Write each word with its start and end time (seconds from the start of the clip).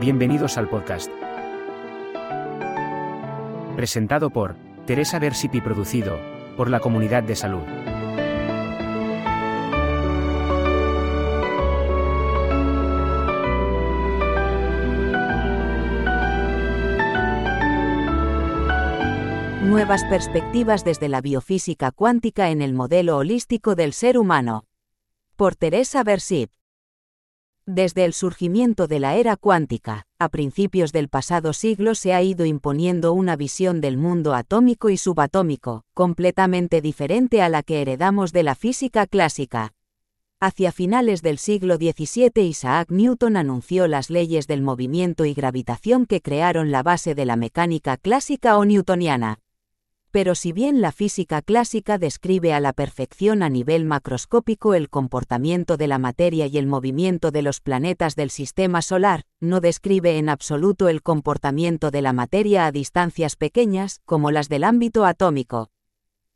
Bienvenidos 0.00 0.56
al 0.58 0.68
podcast. 0.68 1.10
Presentado 3.74 4.30
por 4.30 4.54
Teresa 4.86 5.18
Versip 5.18 5.56
y 5.56 5.60
producido 5.60 6.20
por 6.56 6.70
la 6.70 6.78
Comunidad 6.78 7.24
de 7.24 7.34
Salud. 7.34 7.64
Nuevas 19.64 20.04
perspectivas 20.04 20.84
desde 20.84 21.08
la 21.08 21.20
biofísica 21.20 21.90
cuántica 21.90 22.50
en 22.50 22.62
el 22.62 22.72
modelo 22.72 23.16
holístico 23.16 23.74
del 23.74 23.92
ser 23.92 24.16
humano. 24.16 24.64
Por 25.34 25.56
Teresa 25.56 26.04
Versip. 26.04 26.52
Desde 27.70 28.06
el 28.06 28.14
surgimiento 28.14 28.86
de 28.86 28.98
la 28.98 29.16
era 29.16 29.36
cuántica, 29.36 30.06
a 30.18 30.30
principios 30.30 30.90
del 30.90 31.10
pasado 31.10 31.52
siglo 31.52 31.94
se 31.94 32.14
ha 32.14 32.22
ido 32.22 32.46
imponiendo 32.46 33.12
una 33.12 33.36
visión 33.36 33.82
del 33.82 33.98
mundo 33.98 34.32
atómico 34.32 34.88
y 34.88 34.96
subatómico, 34.96 35.84
completamente 35.92 36.80
diferente 36.80 37.42
a 37.42 37.50
la 37.50 37.62
que 37.62 37.82
heredamos 37.82 38.32
de 38.32 38.42
la 38.42 38.54
física 38.54 39.06
clásica. 39.06 39.74
Hacia 40.40 40.72
finales 40.72 41.20
del 41.20 41.36
siglo 41.36 41.76
XVII 41.76 42.42
Isaac 42.42 42.90
Newton 42.90 43.36
anunció 43.36 43.86
las 43.86 44.08
leyes 44.08 44.46
del 44.46 44.62
movimiento 44.62 45.26
y 45.26 45.34
gravitación 45.34 46.06
que 46.06 46.22
crearon 46.22 46.70
la 46.70 46.82
base 46.82 47.14
de 47.14 47.26
la 47.26 47.36
mecánica 47.36 47.98
clásica 47.98 48.56
o 48.56 48.64
newtoniana. 48.64 49.40
Pero 50.10 50.34
si 50.34 50.52
bien 50.52 50.80
la 50.80 50.90
física 50.90 51.42
clásica 51.42 51.98
describe 51.98 52.54
a 52.54 52.60
la 52.60 52.72
perfección 52.72 53.42
a 53.42 53.50
nivel 53.50 53.84
macroscópico 53.84 54.74
el 54.74 54.88
comportamiento 54.88 55.76
de 55.76 55.86
la 55.86 55.98
materia 55.98 56.46
y 56.46 56.56
el 56.56 56.66
movimiento 56.66 57.30
de 57.30 57.42
los 57.42 57.60
planetas 57.60 58.16
del 58.16 58.30
sistema 58.30 58.80
solar, 58.80 59.24
no 59.40 59.60
describe 59.60 60.16
en 60.16 60.30
absoluto 60.30 60.88
el 60.88 61.02
comportamiento 61.02 61.90
de 61.90 62.00
la 62.00 62.14
materia 62.14 62.64
a 62.64 62.72
distancias 62.72 63.36
pequeñas, 63.36 64.00
como 64.06 64.30
las 64.30 64.48
del 64.48 64.64
ámbito 64.64 65.04
atómico. 65.04 65.70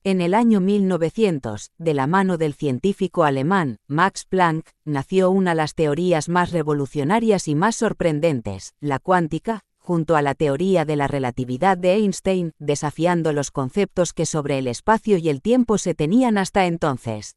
En 0.05 0.21
el 0.21 0.35
año 0.35 0.61
1900, 0.61 1.71
de 1.79 1.95
la 1.95 2.09
mano 2.09 2.37
del 2.37 2.55
científico 2.55 3.23
alemán, 3.23 3.79
Max 3.87 4.27
Planck, 4.29 4.69
nació 4.85 5.31
una 5.31 5.53
de 5.53 5.57
las 5.59 5.75
teorías 5.75 6.29
más 6.29 6.51
revolucionarias 6.51 7.47
y 7.47 7.55
más 7.55 7.77
sorprendentes, 7.77 8.75
la 8.81 8.99
cuántica, 8.99 9.65
junto 9.83 10.15
a 10.15 10.23
la 10.23 10.37
teoría 10.37 10.85
de 10.85 10.95
la 10.95 11.09
relatividad 11.09 11.77
de 11.77 11.95
Einstein, 11.95 12.53
desafiando 12.61 13.33
los 13.33 13.51
conceptos 13.51 14.13
que 14.13 14.27
sobre 14.27 14.59
el 14.59 14.69
espacio 14.69 15.19
y 15.19 15.29
el 15.29 15.43
tiempo 15.43 15.77
se 15.77 15.95
tenían 15.95 16.39
hasta 16.39 16.67
entonces. 16.67 17.37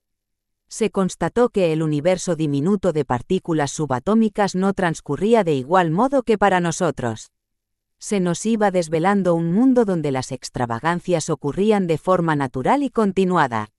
Se 0.67 0.91
constató 0.91 1.49
que 1.49 1.73
el 1.73 1.81
universo 1.81 2.35
diminuto 2.35 2.93
de 2.93 3.03
partículas 3.03 3.71
subatómicas 3.71 4.53
no 4.53 4.73
transcurría 4.73 5.43
de 5.43 5.55
igual 5.55 5.89
modo 5.89 6.21
que 6.21 6.37
para 6.37 6.59
nosotros. 6.59 7.31
Se 7.97 8.19
nos 8.19 8.45
iba 8.45 8.69
desvelando 8.69 9.33
un 9.33 9.51
mundo 9.51 9.83
donde 9.83 10.11
las 10.11 10.31
extravagancias 10.31 11.31
ocurrían 11.31 11.87
de 11.87 11.97
forma 11.97 12.35
natural 12.35 12.83
y 12.83 12.91
continuada. 12.91 13.71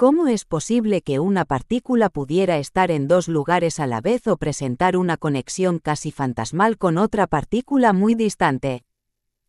¿Cómo 0.00 0.28
es 0.28 0.46
posible 0.46 1.02
que 1.02 1.20
una 1.20 1.44
partícula 1.44 2.08
pudiera 2.08 2.56
estar 2.56 2.90
en 2.90 3.06
dos 3.06 3.28
lugares 3.28 3.78
a 3.78 3.86
la 3.86 4.00
vez 4.00 4.26
o 4.28 4.38
presentar 4.38 4.96
una 4.96 5.18
conexión 5.18 5.78
casi 5.78 6.10
fantasmal 6.10 6.78
con 6.78 6.96
otra 6.96 7.26
partícula 7.26 7.92
muy 7.92 8.14
distante? 8.14 8.82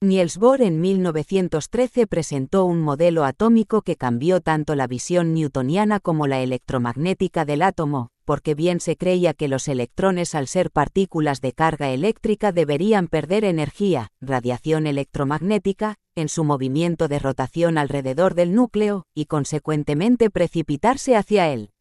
Niels 0.01 0.37
Bohr 0.37 0.61
en 0.61 0.81
1913 0.81 2.05
presentó 2.05 2.65
un 2.65 2.81
modelo 2.81 3.23
atómico 3.23 3.81
que 3.81 3.95
cambió 3.95 4.41
tanto 4.41 4.75
la 4.75 4.87
visión 4.87 5.33
newtoniana 5.33 6.01
como 6.01 6.27
la 6.27 6.41
electromagnética 6.41 7.45
del 7.45 7.61
átomo, 7.61 8.09
porque 8.31 8.55
bien 8.55 8.79
se 8.79 8.95
creía 8.95 9.33
que 9.33 9.49
los 9.49 9.67
electrones 9.67 10.35
al 10.35 10.47
ser 10.47 10.71
partículas 10.71 11.41
de 11.41 11.51
carga 11.51 11.89
eléctrica 11.89 12.53
deberían 12.53 13.09
perder 13.09 13.43
energía, 13.43 14.07
radiación 14.21 14.87
electromagnética, 14.87 15.95
en 16.15 16.29
su 16.29 16.45
movimiento 16.45 17.09
de 17.09 17.19
rotación 17.19 17.77
alrededor 17.77 18.33
del 18.33 18.55
núcleo, 18.55 19.03
y 19.13 19.25
consecuentemente 19.25 20.29
precipitarse 20.29 21.17
hacia 21.17 21.49
él. 21.49 21.71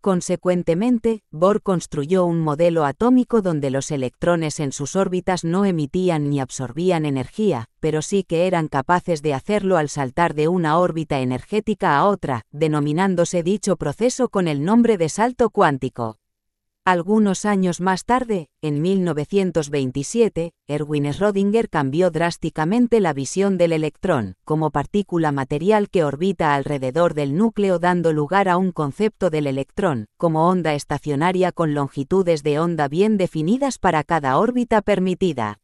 Consecuentemente, 0.00 1.24
Bohr 1.30 1.60
construyó 1.60 2.24
un 2.24 2.40
modelo 2.40 2.86
atómico 2.86 3.42
donde 3.42 3.68
los 3.68 3.90
electrones 3.90 4.58
en 4.58 4.72
sus 4.72 4.96
órbitas 4.96 5.44
no 5.44 5.66
emitían 5.66 6.30
ni 6.30 6.40
absorbían 6.40 7.04
energía, 7.04 7.66
pero 7.80 8.00
sí 8.00 8.24
que 8.24 8.46
eran 8.46 8.68
capaces 8.68 9.20
de 9.20 9.34
hacerlo 9.34 9.76
al 9.76 9.90
saltar 9.90 10.32
de 10.32 10.48
una 10.48 10.78
órbita 10.78 11.20
energética 11.20 11.98
a 11.98 12.06
otra, 12.06 12.46
denominándose 12.50 13.42
dicho 13.42 13.76
proceso 13.76 14.30
con 14.30 14.48
el 14.48 14.64
nombre 14.64 14.96
de 14.96 15.10
salto 15.10 15.50
cuántico. 15.50 16.16
Algunos 16.86 17.44
años 17.44 17.82
más 17.82 18.06
tarde, 18.06 18.48
en 18.62 18.80
1927, 18.80 20.52
Erwin 20.66 21.04
Schrödinger 21.04 21.68
cambió 21.68 22.10
drásticamente 22.10 23.00
la 23.00 23.12
visión 23.12 23.58
del 23.58 23.72
electrón, 23.72 24.36
como 24.44 24.70
partícula 24.70 25.30
material 25.30 25.90
que 25.90 26.04
orbita 26.04 26.54
alrededor 26.54 27.12
del 27.12 27.36
núcleo 27.36 27.78
dando 27.78 28.14
lugar 28.14 28.48
a 28.48 28.56
un 28.56 28.72
concepto 28.72 29.28
del 29.28 29.46
electrón, 29.46 30.06
como 30.16 30.48
onda 30.48 30.72
estacionaria 30.72 31.52
con 31.52 31.74
longitudes 31.74 32.42
de 32.42 32.58
onda 32.58 32.88
bien 32.88 33.18
definidas 33.18 33.78
para 33.78 34.02
cada 34.02 34.38
órbita 34.38 34.80
permitida. 34.80 35.58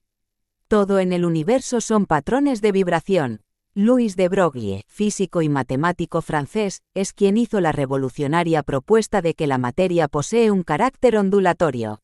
Todo 0.69 0.99
en 0.99 1.15
el 1.15 1.25
universo 1.25 1.81
son 1.81 2.05
patrones 2.05 2.61
de 2.61 2.73
vibración, 2.73 3.41
Louis 3.79 4.17
de 4.17 4.31
Broglie, 4.31 4.85
físico 4.89 5.43
y 5.43 5.51
matemático 5.51 6.23
francés, 6.23 6.81
es 6.95 7.13
quien 7.13 7.37
hizo 7.37 7.61
la 7.61 7.73
revolucionaria 7.73 8.63
propuesta 8.63 9.21
de 9.21 9.35
que 9.35 9.47
la 9.47 9.59
materia 9.59 10.09
posee 10.09 10.51
un 10.51 10.63
carácter 10.63 11.19
ondulatorio. 11.19 12.01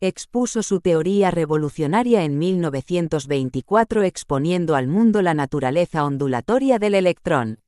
Expuso 0.00 0.64
su 0.64 0.80
teoría 0.80 1.30
revolucionaria 1.30 2.24
en 2.24 2.38
1924 2.38 4.02
exponiendo 4.02 4.74
al 4.74 4.88
mundo 4.88 5.22
la 5.22 5.34
naturaleza 5.34 6.04
ondulatoria 6.04 6.80
del 6.80 6.96
electrón. 6.96 7.60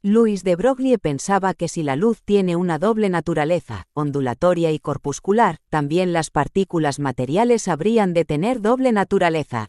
Louis 0.00 0.42
de 0.42 0.56
Broglie 0.56 0.96
pensaba 0.96 1.52
que 1.52 1.68
si 1.68 1.82
la 1.82 1.96
luz 1.96 2.22
tiene 2.24 2.56
una 2.56 2.78
doble 2.78 3.10
naturaleza, 3.10 3.88
ondulatoria 3.92 4.72
y 4.72 4.78
corpuscular, 4.78 5.58
también 5.68 6.14
las 6.14 6.30
partículas 6.30 6.98
materiales 6.98 7.68
habrían 7.68 8.14
de 8.14 8.24
tener 8.24 8.62
doble 8.62 8.90
naturaleza. 8.92 9.68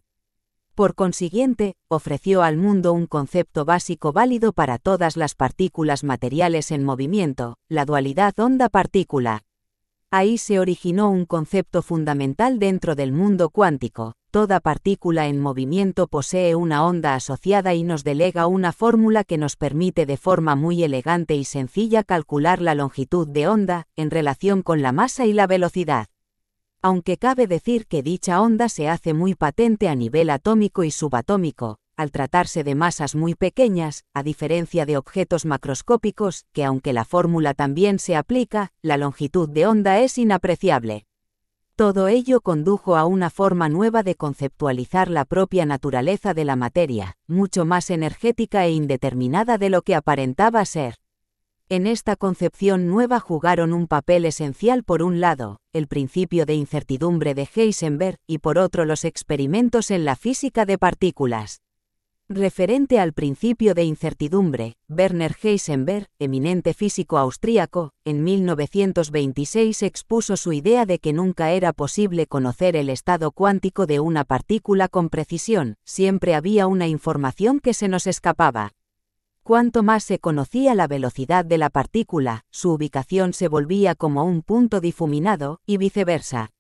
Por 0.76 0.96
consiguiente, 0.96 1.76
ofreció 1.90 2.44
al 2.44 2.56
mundo 2.56 2.94
un 2.94 3.06
concepto 3.06 3.66
básico 3.66 4.14
válido 4.14 4.54
para 4.54 4.78
todas 4.78 5.18
las 5.18 5.36
partículas 5.36 6.06
materiales 6.06 6.72
en 6.72 6.86
movimiento, 6.86 7.58
la 7.68 7.84
dualidad 7.84 8.40
onda-partícula. 8.40 9.44
Ahí 10.12 10.38
se 10.38 10.60
originó 10.60 11.10
un 11.10 11.26
concepto 11.26 11.82
fundamental 11.82 12.58
dentro 12.58 12.96
del 12.96 13.12
mundo 13.12 13.50
cuántico. 13.50 14.14
Toda 14.30 14.62
partícula 14.62 15.28
en 15.28 15.42
movimiento 15.42 16.08
posee 16.08 16.56
una 16.56 16.86
onda 16.86 17.16
asociada 17.16 17.74
y 17.74 17.84
nos 17.84 18.06
delega 18.06 18.48
una 18.48 18.72
fórmula 18.72 19.26
que 19.26 19.38
nos 19.38 19.58
permite 19.58 20.06
de 20.06 20.16
forma 20.16 20.56
muy 20.56 20.84
elegante 20.84 21.36
y 21.36 21.44
sencilla 21.44 22.06
calcular 22.06 22.62
la 22.62 22.76
longitud 22.76 23.28
de 23.28 23.50
onda, 23.50 23.88
en 23.98 24.10
relación 24.10 24.64
con 24.64 24.82
la 24.82 24.94
masa 24.94 25.26
y 25.26 25.34
la 25.34 25.48
velocidad 25.48 26.11
aunque 26.82 27.18
cabe 27.18 27.48
decir 27.48 27.86
que 27.86 28.02
dicha 28.02 28.42
onda 28.42 28.68
se 28.68 28.90
hace 28.90 29.14
muy 29.14 29.36
patente 29.36 29.88
a 29.88 29.96
nivel 29.96 30.30
atómico 30.30 30.84
y 30.84 30.92
subatómico, 30.92 31.78
al 31.96 32.12
tratarse 32.12 32.64
de 32.64 32.74
masas 32.74 33.16
muy 33.16 33.36
pequeñas, 33.36 34.06
a 34.14 34.24
diferencia 34.24 34.86
de 34.86 34.98
objetos 34.98 35.46
macroscópicos, 35.46 36.46
que 36.52 36.66
aunque 36.66 36.94
la 36.94 37.06
fórmula 37.06 37.54
también 37.54 38.00
se 38.00 38.16
aplica, 38.16 38.72
la 38.82 38.98
longitud 38.98 39.48
de 39.48 39.68
onda 39.68 40.00
es 40.00 40.18
inapreciable. 40.18 41.06
Todo 41.76 42.08
ello 42.08 42.42
condujo 42.42 42.96
a 42.96 43.06
una 43.06 43.30
forma 43.30 43.70
nueva 43.70 44.04
de 44.04 44.16
conceptualizar 44.16 45.10
la 45.10 45.26
propia 45.26 45.66
naturaleza 45.66 46.34
de 46.34 46.46
la 46.46 46.56
materia, 46.56 47.18
mucho 47.28 47.66
más 47.66 47.90
energética 47.90 48.66
e 48.66 48.72
indeterminada 48.72 49.58
de 49.58 49.70
lo 49.70 49.82
que 49.82 49.96
aparentaba 49.96 50.66
ser. 50.66 51.01
En 51.72 51.88
esta 51.88 52.18
concepción 52.18 52.88
nueva 52.88 53.22
jugaron 53.22 53.72
un 53.72 53.88
papel 53.88 54.26
esencial 54.26 54.84
por 54.84 55.02
un 55.02 55.22
lado, 55.22 55.62
el 55.72 55.88
principio 55.88 56.46
de 56.46 56.54
incertidumbre 56.54 57.34
de 57.34 57.48
Heisenberg, 57.56 58.18
y 58.28 58.40
por 58.40 58.58
otro 58.58 58.84
los 58.84 59.06
experimentos 59.06 59.90
en 59.90 60.04
la 60.04 60.18
física 60.18 60.66
de 60.66 60.78
partículas. 60.78 61.62
Referente 62.28 63.00
al 63.00 63.14
principio 63.14 63.74
de 63.74 63.86
incertidumbre, 63.86 64.74
Werner 64.90 65.34
Heisenberg, 65.42 66.08
eminente 66.20 66.74
físico 66.74 67.18
austríaco, 67.18 67.92
en 68.04 68.22
1926 68.22 69.84
expuso 69.84 70.36
su 70.36 70.52
idea 70.52 70.86
de 70.86 71.00
que 71.00 71.14
nunca 71.14 71.52
era 71.52 71.72
posible 71.72 72.28
conocer 72.28 72.76
el 72.76 72.90
estado 72.90 73.32
cuántico 73.32 73.86
de 73.86 74.02
una 74.02 74.26
partícula 74.26 74.90
con 74.90 75.08
precisión, 75.08 75.76
siempre 75.86 76.36
había 76.36 76.68
una 76.68 76.90
información 76.90 77.62
que 77.62 77.74
se 77.74 77.88
nos 77.88 78.08
escapaba. 78.08 78.74
Cuanto 79.52 79.84
más 79.84 80.06
se 80.06 80.18
conocía 80.18 80.76
la 80.76 80.88
velocidad 80.88 81.44
de 81.44 81.58
la 81.58 81.70
partícula, 81.70 82.46
su 82.52 82.72
ubicación 82.72 83.34
se 83.34 83.50
volvía 83.50 83.96
como 83.96 84.24
un 84.24 84.44
punto 84.44 84.80
difuminado, 84.80 85.60
y 85.66 85.76
viceversa. 85.76 86.52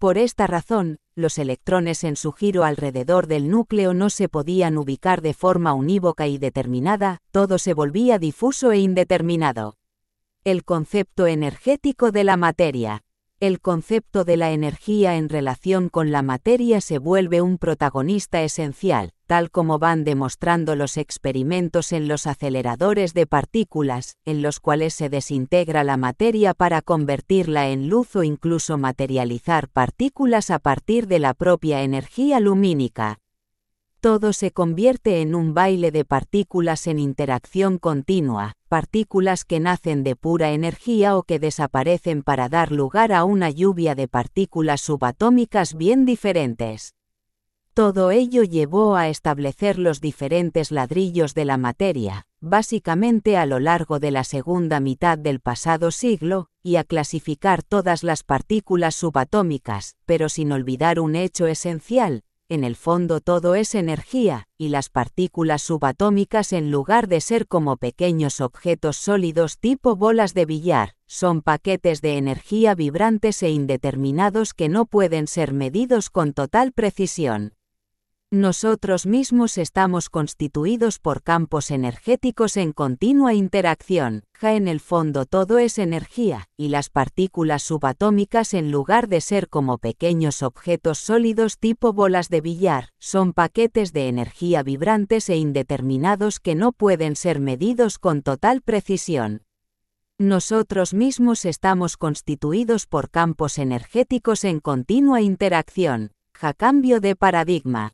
Por 0.00 0.18
esta 0.18 0.48
razón, 0.48 0.98
los 1.14 1.38
electrones 1.38 2.02
en 2.02 2.16
su 2.16 2.32
giro 2.32 2.64
alrededor 2.64 3.28
del 3.28 3.48
núcleo 3.48 3.94
no 3.94 4.10
se 4.10 4.28
podían 4.28 4.76
ubicar 4.76 5.22
de 5.22 5.34
forma 5.34 5.72
unívoca 5.72 6.26
y 6.26 6.36
determinada, 6.38 7.22
todo 7.30 7.58
se 7.58 7.74
volvía 7.74 8.18
difuso 8.18 8.72
e 8.72 8.78
indeterminado. 8.78 9.76
El 10.42 10.64
concepto 10.64 11.28
energético 11.28 12.10
de 12.10 12.24
la 12.24 12.36
materia. 12.36 13.04
el 13.38 13.60
concepto 13.60 14.24
de 14.24 14.36
la 14.36 14.50
energía 14.50 15.14
en 15.14 15.28
relación 15.28 15.90
con 15.90 16.10
la 16.10 16.22
materia 16.22 16.80
se 16.80 16.98
vuelve 16.98 17.40
un 17.40 17.58
protagonista 17.58 18.42
esencial, 18.42 19.12
tal 19.26 19.50
como 19.50 19.78
van 19.78 20.04
demostrando 20.04 20.76
los 20.76 20.96
experimentos 20.96 21.92
en 21.92 22.08
los 22.08 22.26
aceleradores 22.26 23.12
de 23.12 23.26
partículas, 23.26 24.16
en 24.24 24.42
los 24.42 24.60
cuales 24.60 24.94
se 24.94 25.08
desintegra 25.08 25.84
la 25.84 25.96
materia 25.96 26.54
para 26.54 26.82
convertirla 26.82 27.68
en 27.68 27.88
luz 27.88 28.16
o 28.16 28.22
incluso 28.22 28.78
materializar 28.78 29.68
partículas 29.68 30.50
a 30.50 30.58
partir 30.58 31.06
de 31.06 31.18
la 31.18 31.34
propia 31.34 31.82
energía 31.82 32.40
lumínica 32.40 33.18
todo 34.06 34.32
se 34.32 34.52
convierte 34.52 35.20
en 35.20 35.34
un 35.34 35.52
baile 35.52 35.90
de 35.90 36.04
partículas 36.04 36.86
en 36.86 37.00
interacción 37.00 37.78
continua, 37.78 38.52
partículas 38.68 39.44
que 39.44 39.58
nacen 39.58 40.04
de 40.04 40.14
pura 40.14 40.52
energía 40.52 41.16
o 41.16 41.24
que 41.24 41.40
desaparecen 41.40 42.22
para 42.22 42.48
dar 42.48 42.70
lugar 42.70 43.12
a 43.12 43.24
una 43.24 43.50
lluvia 43.50 43.96
de 43.96 44.06
partículas 44.06 44.80
subatómicas 44.82 45.74
bien 45.74 46.04
diferentes. 46.04 46.95
Todo 47.76 48.10
ello 48.10 48.42
llevó 48.42 48.96
a 48.96 49.10
establecer 49.10 49.78
los 49.78 50.00
diferentes 50.00 50.70
ladrillos 50.70 51.34
de 51.34 51.44
la 51.44 51.58
materia, 51.58 52.26
básicamente 52.40 53.36
a 53.36 53.44
lo 53.44 53.60
largo 53.60 53.98
de 53.98 54.10
la 54.10 54.24
segunda 54.24 54.80
mitad 54.80 55.18
del 55.18 55.40
pasado 55.40 55.90
siglo, 55.90 56.48
y 56.62 56.76
a 56.76 56.84
clasificar 56.84 57.62
todas 57.62 58.02
las 58.02 58.22
partículas 58.22 58.94
subatómicas, 58.94 59.96
pero 60.06 60.30
sin 60.30 60.52
olvidar 60.52 60.98
un 60.98 61.16
hecho 61.16 61.46
esencial, 61.48 62.22
en 62.48 62.64
el 62.64 62.76
fondo 62.76 63.20
todo 63.20 63.54
es 63.54 63.74
energía, 63.74 64.48
y 64.56 64.70
las 64.70 64.88
partículas 64.88 65.60
subatómicas 65.60 66.54
en 66.54 66.70
lugar 66.70 67.08
de 67.08 67.20
ser 67.20 67.46
como 67.46 67.76
pequeños 67.76 68.40
objetos 68.40 68.96
sólidos 68.96 69.58
tipo 69.58 69.96
bolas 69.96 70.32
de 70.32 70.46
billar, 70.46 70.94
son 71.06 71.42
paquetes 71.42 72.00
de 72.00 72.16
energía 72.16 72.74
vibrantes 72.74 73.42
e 73.42 73.50
indeterminados 73.50 74.54
que 74.54 74.70
no 74.70 74.86
pueden 74.86 75.26
ser 75.26 75.52
medidos 75.52 76.08
con 76.08 76.32
total 76.32 76.72
precisión. 76.72 77.52
Nosotros 78.32 79.06
mismos 79.06 79.56
estamos 79.56 80.10
constituidos 80.10 80.98
por 80.98 81.22
campos 81.22 81.70
energéticos 81.70 82.56
en 82.56 82.72
continua 82.72 83.34
interacción, 83.34 84.24
en 84.42 84.66
el 84.66 84.80
fondo 84.80 85.26
todo 85.26 85.58
es 85.58 85.78
energía, 85.78 86.48
y 86.56 86.70
las 86.70 86.90
partículas 86.90 87.62
subatómicas 87.62 88.52
en 88.52 88.72
lugar 88.72 89.06
de 89.06 89.20
ser 89.20 89.48
como 89.48 89.78
pequeños 89.78 90.42
objetos 90.42 90.98
sólidos 90.98 91.58
tipo 91.58 91.92
bolas 91.92 92.28
de 92.28 92.40
billar, 92.40 92.88
son 92.98 93.32
paquetes 93.32 93.92
de 93.92 94.08
energía 94.08 94.64
vibrantes 94.64 95.28
e 95.28 95.36
indeterminados 95.36 96.40
que 96.40 96.56
no 96.56 96.72
pueden 96.72 97.14
ser 97.14 97.38
medidos 97.38 98.00
con 98.00 98.22
total 98.22 98.60
precisión. 98.60 99.42
Nosotros 100.18 100.94
mismos 100.94 101.44
estamos 101.44 101.96
constituidos 101.96 102.88
por 102.88 103.08
campos 103.08 103.56
energéticos 103.56 104.42
en 104.42 104.58
continua 104.58 105.20
interacción, 105.20 106.10
ja 106.34 106.52
cambio 106.54 107.00
de 107.00 107.14
paradigma, 107.14 107.92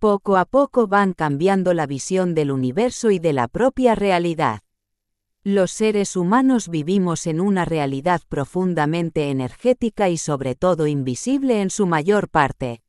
poco 0.00 0.38
a 0.38 0.46
poco 0.46 0.86
van 0.86 1.12
cambiando 1.12 1.74
la 1.74 1.86
visión 1.86 2.34
del 2.34 2.50
universo 2.50 3.10
y 3.10 3.18
de 3.18 3.34
la 3.34 3.48
propia 3.48 3.94
realidad. 3.94 4.62
Los 5.44 5.72
seres 5.72 6.16
humanos 6.16 6.68
vivimos 6.68 7.26
en 7.26 7.38
una 7.38 7.66
realidad 7.66 8.22
profundamente 8.26 9.28
energética 9.28 10.08
y 10.08 10.16
sobre 10.16 10.54
todo 10.54 10.86
invisible 10.86 11.60
en 11.60 11.68
su 11.68 11.86
mayor 11.86 12.30
parte. 12.30 12.82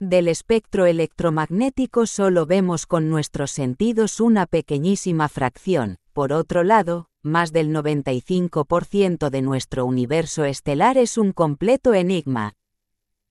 Del 0.00 0.26
espectro 0.26 0.86
electromagnético 0.86 2.06
solo 2.06 2.44
vemos 2.44 2.86
con 2.86 3.08
nuestros 3.08 3.52
sentidos 3.52 4.18
una 4.18 4.46
pequeñísima 4.46 5.28
fracción, 5.28 5.98
por 6.12 6.32
otro 6.32 6.64
lado, 6.64 7.08
más 7.22 7.52
del 7.52 7.72
95% 7.72 9.30
de 9.30 9.42
nuestro 9.42 9.86
universo 9.86 10.44
estelar 10.44 10.98
es 10.98 11.18
un 11.18 11.30
completo 11.30 11.94
enigma, 11.94 12.54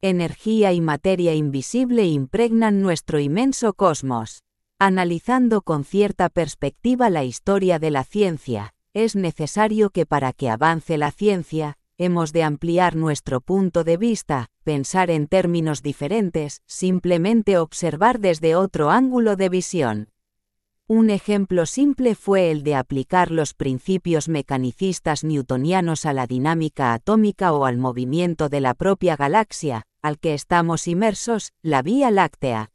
energía 0.01 0.73
y 0.73 0.81
materia 0.81 1.35
invisible 1.35 2.07
impregnan 2.07 2.81
nuestro 2.81 3.19
inmenso 3.19 3.73
cosmos. 3.73 4.43
Analizando 4.79 5.61
con 5.61 5.83
cierta 5.83 6.29
perspectiva 6.29 7.11
la 7.11 7.23
historia 7.23 7.77
de 7.77 7.91
la 7.91 8.03
ciencia, 8.03 8.73
es 8.93 9.15
necesario 9.15 9.91
que 9.91 10.07
para 10.07 10.33
que 10.33 10.49
avance 10.49 10.97
la 10.97 11.11
ciencia, 11.11 11.77
hemos 11.97 12.33
de 12.33 12.41
ampliar 12.41 12.95
nuestro 12.95 13.41
punto 13.41 13.83
de 13.83 13.97
vista, 13.97 14.47
pensar 14.63 15.11
en 15.11 15.27
términos 15.27 15.83
diferentes, 15.83 16.61
simplemente 16.65 17.59
observar 17.59 18.19
desde 18.19 18.55
otro 18.55 18.89
ángulo 18.89 19.35
de 19.35 19.49
visión. 19.49 20.10
Un 20.93 21.09
ejemplo 21.09 21.65
simple 21.65 22.15
fue 22.15 22.51
el 22.51 22.63
de 22.63 22.75
aplicar 22.75 23.31
los 23.31 23.53
principios 23.53 24.27
mecanicistas 24.27 25.23
newtonianos 25.23 26.05
a 26.05 26.11
la 26.11 26.27
dinámica 26.27 26.91
atómica 26.91 27.53
o 27.53 27.63
al 27.63 27.77
movimiento 27.77 28.49
de 28.49 28.59
la 28.59 28.73
propia 28.73 29.15
galaxia, 29.15 29.83
al 30.01 30.19
que 30.19 30.33
estamos 30.33 30.89
inmersos, 30.89 31.53
la 31.61 31.81
Vía 31.81 32.11
Láctea. 32.11 32.71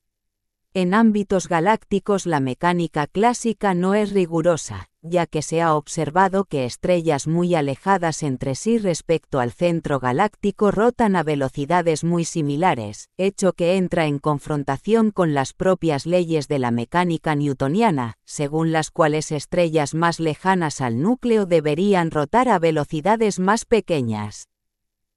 En 0.73 0.95
ámbitos 0.95 1.47
galácticos 1.47 2.25
la 2.25 2.41
mecánica 2.41 3.07
clásica 3.07 3.75
no 3.75 3.93
es 3.93 4.13
rigurosa, 4.13 4.89
ya 5.09 5.27
que 5.27 5.43
se 5.43 5.63
ha 5.63 5.75
observado 5.75 6.45
que 6.45 6.65
estrellas 6.65 7.27
muy 7.27 7.55
alejadas 7.55 8.23
entre 8.23 8.55
sí 8.55 8.79
respecto 8.79 9.41
al 9.41 9.53
centro 9.53 10.01
galáctico 10.01 10.71
rotan 10.71 11.17
a 11.17 11.23
velocidades 11.23 12.05
muy 12.05 12.25
similares, 12.25 13.09
hecho 13.17 13.53
que 13.53 13.77
entra 13.77 14.07
en 14.07 14.19
confrontación 14.19 15.11
con 15.11 15.35
las 15.35 15.53
propias 15.53 16.07
leyes 16.07 16.49
de 16.49 16.59
la 16.59 16.71
mecánica 16.71 17.35
newtoniana, 17.35 18.15
según 18.25 18.73
las 18.73 18.91
cuales 18.91 19.33
estrellas 19.33 19.95
más 19.95 20.21
lejanas 20.21 20.81
al 20.81 21.01
núcleo 21.01 21.47
deberían 21.47 22.11
rotar 22.11 22.49
a 22.49 22.59
velocidades 22.59 23.39
más 23.39 23.65
pequeñas. 23.65 24.49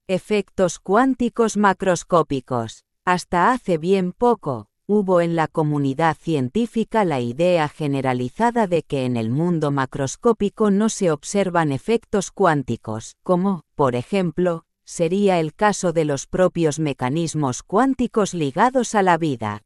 Efectos 0.08 0.78
cuánticos 0.78 1.56
macroscópicos. 1.56 2.84
Hasta 3.04 3.52
hace 3.52 3.78
bien 3.78 4.12
poco, 4.12 4.69
hubo 4.92 5.20
en 5.20 5.36
la 5.36 5.46
comunidad 5.46 6.16
científica 6.16 7.04
la 7.04 7.20
idea 7.20 7.68
generalizada 7.68 8.66
de 8.66 8.82
que 8.82 9.04
en 9.04 9.16
el 9.16 9.30
mundo 9.30 9.70
macroscópico 9.70 10.72
no 10.72 10.88
se 10.88 11.12
observan 11.12 11.70
efectos 11.70 12.32
cuánticos, 12.32 13.14
como, 13.22 13.62
por 13.76 13.94
ejemplo, 13.94 14.64
sería 14.82 15.38
el 15.38 15.54
caso 15.54 15.92
de 15.92 16.04
los 16.04 16.26
propios 16.26 16.80
mecanismos 16.80 17.62
cuánticos 17.62 18.34
ligados 18.34 18.96
a 18.96 19.04
la 19.04 19.16
vida. 19.16 19.62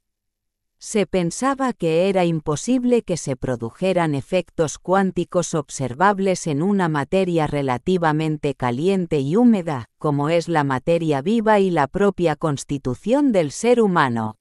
Se 0.77 1.07
pensaba 1.07 1.73
que 1.73 2.11
era 2.11 2.27
imposible 2.27 3.01
que 3.01 3.17
se 3.17 3.35
produjeran 3.35 4.15
efectos 4.15 4.77
cuánticos 4.79 5.55
observables 5.55 6.47
en 6.47 6.63
una 6.63 6.91
materia 6.91 7.47
relativamente 7.47 8.55
caliente 8.55 9.21
y 9.21 9.37
húmeda, 9.37 9.89
como 9.97 10.29
es 10.29 10.49
la 10.49 10.65
materia 10.65 11.23
viva 11.23 11.61
y 11.61 11.71
la 11.71 11.87
propia 11.87 12.37
constitución 12.37 13.33
del 13.33 13.53
ser 13.53 13.81
humano. 13.81 14.37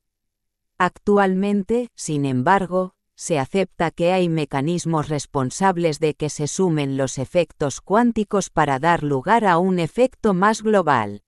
Actualmente, 0.77 1.89
sin 1.95 2.25
embargo, 2.25 2.95
se 3.15 3.39
acepta 3.39 3.91
que 3.91 4.11
hay 4.11 4.27
mecanismos 4.27 5.07
responsables 5.07 5.99
de 5.99 6.15
que 6.15 6.29
se 6.29 6.47
sumen 6.47 6.97
los 6.97 7.17
efectos 7.17 7.79
cuánticos 7.79 8.49
para 8.49 8.79
dar 8.79 9.03
lugar 9.03 9.45
a 9.45 9.57
un 9.57 9.79
efecto 9.79 10.33
más 10.33 10.63
global. 10.63 11.21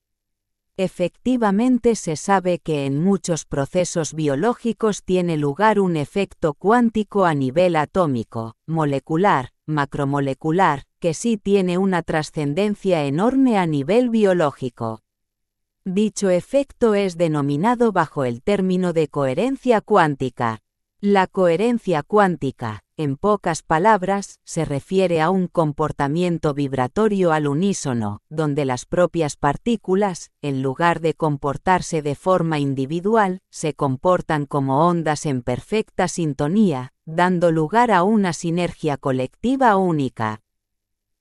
Efectivamente 0.78 1.96
se 1.96 2.18
sabe 2.18 2.60
que 2.60 2.86
en 2.86 3.02
muchos 3.02 3.46
procesos 3.46 4.14
biológicos 4.14 5.04
tiene 5.04 5.38
lugar 5.38 5.80
un 5.80 5.96
efecto 5.96 6.54
cuántico 6.54 7.24
a 7.24 7.34
nivel 7.34 7.78
atómico, 7.78 8.56
molecular, 8.68 9.52
macromolecular, 9.68 10.84
que 11.00 11.14
sí 11.14 11.38
tiene 11.38 11.78
una 11.78 12.02
trascendencia 12.02 13.06
enorme 13.06 13.58
a 13.58 13.66
nivel 13.68 14.10
biológico. 14.10 15.05
Dicho 15.88 16.32
efecto 16.32 16.96
es 16.96 17.16
denominado 17.16 17.92
bajo 17.92 18.26
el 18.26 18.42
término 18.42 18.92
de 18.92 19.08
coherencia 19.08 19.82
cuántica. 19.82 20.64
La 21.00 21.28
coherencia 21.28 22.02
cuántica, 22.02 22.84
en 22.98 23.18
pocas 23.18 23.62
palabras, 23.62 24.40
se 24.46 24.66
refiere 24.66 25.22
a 25.22 25.30
un 25.30 25.48
comportamiento 25.48 26.56
vibratorio 26.56 27.32
al 27.32 27.46
unísono, 27.46 28.24
donde 28.30 28.66
las 28.66 28.88
propias 28.88 29.36
partículas, 29.36 30.32
en 30.42 30.64
lugar 30.64 31.02
de 31.02 31.14
comportarse 31.14 32.02
de 32.02 32.16
forma 32.16 32.58
individual, 32.58 33.44
se 33.52 33.76
comportan 33.76 34.48
como 34.48 34.88
ondas 34.88 35.28
en 35.28 35.44
perfecta 35.44 36.08
sintonía, 36.08 36.94
dando 37.06 37.52
lugar 37.52 37.92
a 37.92 38.02
una 38.02 38.34
sinergia 38.34 38.98
colectiva 38.98 39.76
única. 39.76 40.42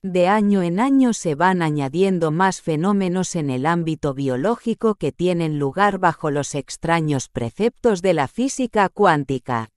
De 0.07 0.27
año 0.27 0.61
en 0.61 0.79
año 0.79 1.13
se 1.13 1.33
van 1.33 1.63
añadiendo 1.63 2.29
más 2.29 2.61
fenómenos 2.61 3.35
en 3.35 3.49
el 3.49 3.65
ámbito 3.65 4.13
biológico 4.13 4.93
que 4.93 5.11
tienen 5.11 5.57
lugar 5.57 5.97
bajo 5.97 6.29
los 6.29 6.53
extraños 6.53 7.27
preceptos 7.27 8.03
de 8.03 8.13
la 8.13 8.27
física 8.27 8.87
cuántica. 8.89 9.71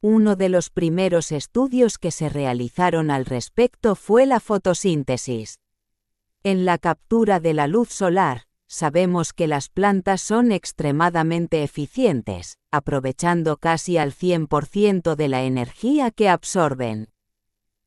Uno 0.00 0.34
de 0.34 0.48
los 0.48 0.70
primeros 0.70 1.30
estudios 1.30 1.98
que 1.98 2.10
se 2.10 2.28
realizaron 2.28 3.12
al 3.12 3.26
respecto 3.26 3.94
fue 3.94 4.26
la 4.26 4.40
fotosíntesis. 4.40 5.60
En 6.42 6.64
la 6.64 6.76
captura 6.76 7.38
de 7.38 7.54
la 7.54 7.68
luz 7.68 7.90
solar, 7.90 8.48
sabemos 8.66 9.32
que 9.32 9.46
las 9.46 9.68
plantas 9.68 10.20
son 10.20 10.50
extremadamente 10.50 11.62
eficientes, 11.62 12.58
aprovechando 12.72 13.58
casi 13.58 13.98
al 13.98 14.12
100% 14.14 15.14
de 15.14 15.28
la 15.28 15.44
energía 15.44 16.10
que 16.10 16.28
absorben. 16.28 17.13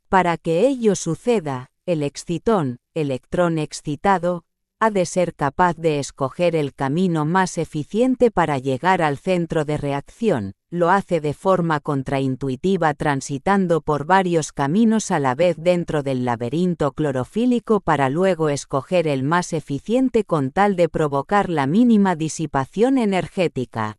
Para 0.09 0.37
que 0.37 0.65
ello 0.65 0.95
suceda, 0.95 1.69
el 1.85 2.01
excitón, 2.01 2.77
electrón 2.93 3.57
excitado, 3.57 4.45
ha 4.79 4.89
de 4.89 5.05
ser 5.05 5.35
capaz 5.35 5.75
de 5.75 5.99
escoger 5.99 6.55
el 6.55 6.73
camino 6.73 7.25
más 7.25 7.57
eficiente 7.57 8.31
para 8.31 8.57
llegar 8.57 9.01
al 9.01 9.17
centro 9.17 9.65
de 9.65 9.75
reacción, 9.75 10.53
lo 10.69 10.91
hace 10.91 11.19
de 11.19 11.33
forma 11.33 11.81
contraintuitiva 11.81 12.93
transitando 12.93 13.81
por 13.81 14.05
varios 14.05 14.53
caminos 14.53 15.11
a 15.11 15.19
la 15.19 15.35
vez 15.35 15.57
dentro 15.57 16.03
del 16.03 16.23
laberinto 16.23 16.93
clorofílico 16.93 17.81
para 17.81 18.09
luego 18.09 18.47
escoger 18.47 19.09
el 19.09 19.23
más 19.23 19.51
eficiente 19.51 20.23
con 20.23 20.51
tal 20.51 20.77
de 20.77 20.87
provocar 20.87 21.49
la 21.49 21.67
mínima 21.67 22.15
disipación 22.15 22.97
energética. 22.97 23.97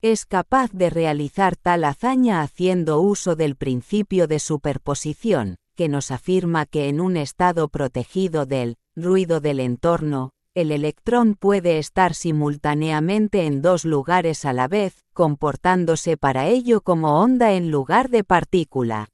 Es 0.00 0.26
capaz 0.26 0.70
de 0.72 0.90
realizar 0.90 1.56
tal 1.56 1.82
hazaña 1.82 2.42
haciendo 2.42 3.00
uso 3.00 3.34
del 3.34 3.56
principio 3.56 4.28
de 4.28 4.38
superposición, 4.38 5.56
que 5.74 5.88
nos 5.88 6.12
afirma 6.12 6.66
que 6.66 6.88
en 6.88 7.00
un 7.00 7.16
estado 7.16 7.66
protegido 7.66 8.46
del 8.46 8.76
ruido 8.94 9.40
del 9.40 9.58
entorno, 9.58 10.30
el 10.54 10.70
electrón 10.70 11.34
puede 11.34 11.78
estar 11.78 12.14
simultáneamente 12.14 13.44
en 13.46 13.60
dos 13.60 13.84
lugares 13.84 14.44
a 14.44 14.52
la 14.52 14.68
vez, 14.68 15.04
comportándose 15.14 16.16
para 16.16 16.46
ello 16.46 16.80
como 16.80 17.20
onda 17.20 17.54
en 17.54 17.72
lugar 17.72 18.08
de 18.08 18.22
partícula. 18.22 19.08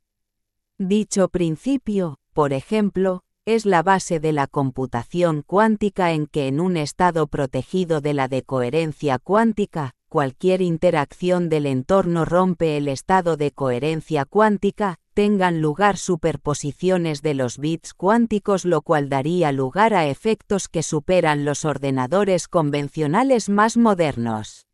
Dicho 0.77 1.31
principio, 1.31 2.19
por 2.35 2.53
ejemplo, 2.53 3.23
es 3.47 3.65
la 3.65 3.83
base 3.83 4.21
de 4.21 4.33
la 4.33 4.47
computación 4.49 5.45
cuántica 5.47 6.13
en 6.13 6.27
que 6.27 6.47
en 6.47 6.61
un 6.61 6.77
estado 6.77 7.27
protegido 7.27 8.03
de 8.03 8.13
la 8.13 8.29
decoherencia 8.29 9.19
cuántica, 9.19 9.95
cualquier 10.15 10.63
interacción 10.63 11.49
del 11.49 11.67
entorno 11.67 12.25
rompe 12.25 12.77
el 12.77 12.87
estado 12.87 13.37
de 13.37 13.51
coherencia 13.51 14.25
cuántica, 14.25 15.01
tengan 15.13 15.61
lugar 15.61 15.97
superposiciones 15.97 17.21
de 17.21 17.35
los 17.35 17.59
bits 17.59 17.95
cuánticos 17.95 18.65
lo 18.65 18.83
cual 18.83 19.09
daría 19.09 19.51
lugar 19.51 19.93
a 19.93 20.07
efectos 20.07 20.69
que 20.69 20.85
superan 20.85 21.45
los 21.45 21.65
ordenadores 21.65 22.47
convencionales 22.47 23.49
más 23.49 23.77
modernos. 23.77 24.69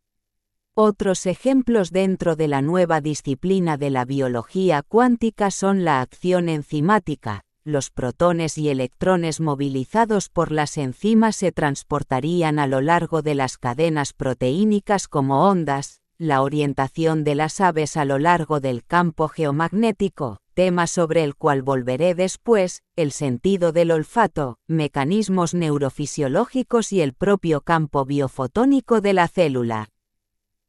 Otros 0.75 1.25
ejemplos 1.25 1.91
dentro 1.91 2.37
de 2.37 2.47
la 2.47 2.61
nueva 2.61 3.01
disciplina 3.01 3.79
de 3.79 3.89
la 3.89 4.05
biología 4.05 4.83
cuántica 4.83 5.51
son 5.51 5.87
la 5.87 6.03
acción 6.03 6.51
enzimática, 6.51 7.47
los 7.65 7.91
protones 7.91 8.57
y 8.59 8.69
electrones 8.69 9.41
movilizados 9.41 10.29
por 10.29 10.51
las 10.51 10.79
enzimas 10.79 11.37
se 11.37 11.53
transportarían 11.53 12.59
a 12.59 12.67
lo 12.67 12.81
largo 12.81 13.23
de 13.23 13.35
las 13.35 13.59
cadenas 13.59 14.13
proteínicas 14.13 15.09
como 15.09 15.49
ondas, 15.49 16.01
la 16.19 16.43
orientación 16.43 17.25
de 17.25 17.35
las 17.35 17.61
aves 17.61 17.97
a 17.97 18.05
lo 18.05 18.19
largo 18.19 18.61
del 18.61 18.85
campo 18.85 19.29
geomagnético, 19.29 20.39
tema 20.53 20.87
sobre 20.87 21.25
el 21.25 21.35
cual 21.35 21.63
volveré 21.63 22.15
después, 22.15 22.83
el 22.97 23.13
sentido 23.13 23.73
del 23.73 23.91
olfato, 23.91 24.59
mecanismos 24.69 25.55
neurofisiológicos 25.55 26.93
y 26.93 27.01
el 27.01 27.15
propio 27.15 27.63
campo 27.63 28.05
biofotónico 28.05 29.01
de 29.01 29.15
la 29.15 29.29
célula. 29.29 29.89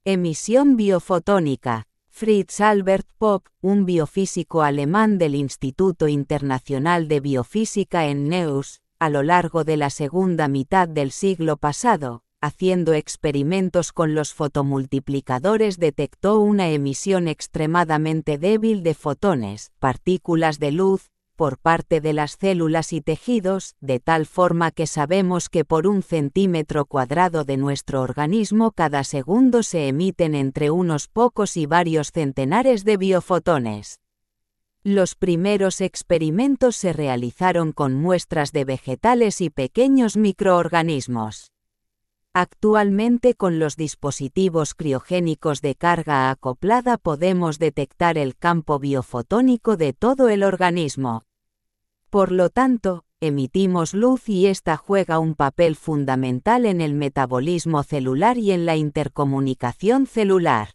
Emisión 0.06 0.78
biofotónica. 0.78 1.88
Fritz 2.22 2.62
Albert 2.62 3.08
Popp, 3.18 3.48
un 3.62 3.84
biofísico 3.84 4.62
alemán 4.62 5.18
del 5.18 5.34
Instituto 5.34 6.08
Internacional 6.08 7.08
de 7.08 7.20
Biofísica 7.20 8.06
en 8.06 8.30
Neuss, 8.30 8.84
a 9.00 9.10
lo 9.10 9.24
largo 9.24 9.64
de 9.64 9.76
la 9.76 9.90
segunda 9.90 10.48
mitad 10.48 10.88
del 10.88 11.10
siglo 11.10 11.58
pasado, 11.58 12.22
haciendo 12.40 12.94
experimentos 12.94 13.92
con 13.92 14.14
los 14.14 14.36
fotomultiplicadores 14.36 15.80
detectó 15.80 16.40
una 16.40 16.70
emisión 16.70 17.28
extremadamente 17.28 18.38
débil 18.38 18.84
de 18.84 18.94
fotones, 18.94 19.72
partículas 19.80 20.60
de 20.60 20.74
luz, 20.74 21.10
por 21.36 21.58
parte 21.58 22.02
de 22.02 22.14
las 22.14 22.38
células 22.40 22.94
y 22.94 23.02
tejidos, 23.02 23.76
de 23.82 24.00
tal 24.00 24.26
forma 24.26 24.72
que 24.72 24.88
sabemos 24.88 25.50
que 25.50 25.66
por 25.66 25.88
un 25.88 26.04
centímetro 26.04 26.86
cuadrado 26.86 27.44
de 27.44 27.58
nuestro 27.58 28.02
organismo 28.02 28.72
cada 28.72 29.04
segundo 29.04 29.64
se 29.64 29.88
emiten 29.88 30.36
entre 30.36 30.72
unos 30.72 31.08
pocos 31.08 31.58
y 31.58 31.66
varios 31.66 32.12
centenares 32.12 32.84
de 32.86 32.98
biofotones. 32.98 34.00
Los 34.84 35.14
primeros 35.14 35.80
experimentos 35.80 36.76
se 36.76 36.92
realizaron 36.92 37.72
con 37.72 37.94
muestras 37.94 38.52
de 38.52 38.66
vegetales 38.66 39.40
y 39.40 39.52
pequeños 39.52 40.18
microorganismos. 40.18 41.51
Actualmente 42.34 43.34
con 43.34 43.60
los 43.60 43.76
dispositivos 43.76 44.74
criogénicos 44.74 45.62
de 45.62 45.76
carga 45.76 46.30
acoplada 46.30 46.98
podemos 46.98 47.60
detectar 47.60 48.18
el 48.18 48.38
campo 48.38 48.80
biofotónico 48.80 49.76
de 49.76 49.92
todo 49.92 50.30
el 50.30 50.44
organismo. 50.44 51.24
Por 52.10 52.32
lo 52.32 52.50
tanto, 52.50 53.04
emitimos 53.20 53.94
luz 53.94 54.30
y 54.30 54.48
esta 54.48 54.78
juega 54.78 55.20
un 55.20 55.36
papel 55.36 55.76
fundamental 55.76 56.66
en 56.66 56.80
el 56.80 56.94
metabolismo 56.94 57.84
celular 57.84 58.38
y 58.38 58.52
en 58.52 58.66
la 58.66 58.78
intercomunicación 58.78 60.08
celular. 60.08 60.70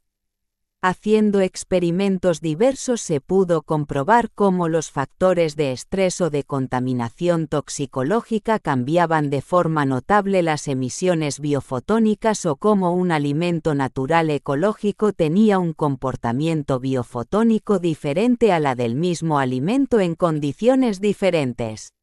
Haciendo 0.83 1.41
experimentos 1.41 2.41
diversos 2.41 3.01
se 3.01 3.21
pudo 3.21 3.63
comprobar 3.63 4.31
cómo 4.31 4.69
los 4.69 4.91
factores 4.91 5.57
de 5.57 5.73
estrés 5.73 6.21
o 6.21 6.29
de 6.29 6.45
contaminación 6.45 7.49
toxicológica 7.49 8.59
cambiaban 8.59 9.31
de 9.31 9.41
forma 9.41 9.87
notable 9.87 10.43
las 10.43 10.69
emisiones 10.69 11.41
biofotónicas 11.41 12.45
o 12.45 12.57
cómo 12.57 12.93
un 12.93 13.11
alimento 13.11 13.75
natural 13.75 14.29
ecológico 14.29 15.13
tenía 15.13 15.59
un 15.59 15.73
comportamiento 15.73 16.79
biofotónico 16.79 17.79
diferente 17.79 18.53
a 18.53 18.61
la 18.61 18.75
del 18.75 18.97
mismo 18.97 19.39
alimento 19.39 19.99
en 19.99 20.15
condiciones 20.15 21.01
diferentes. 21.01 21.96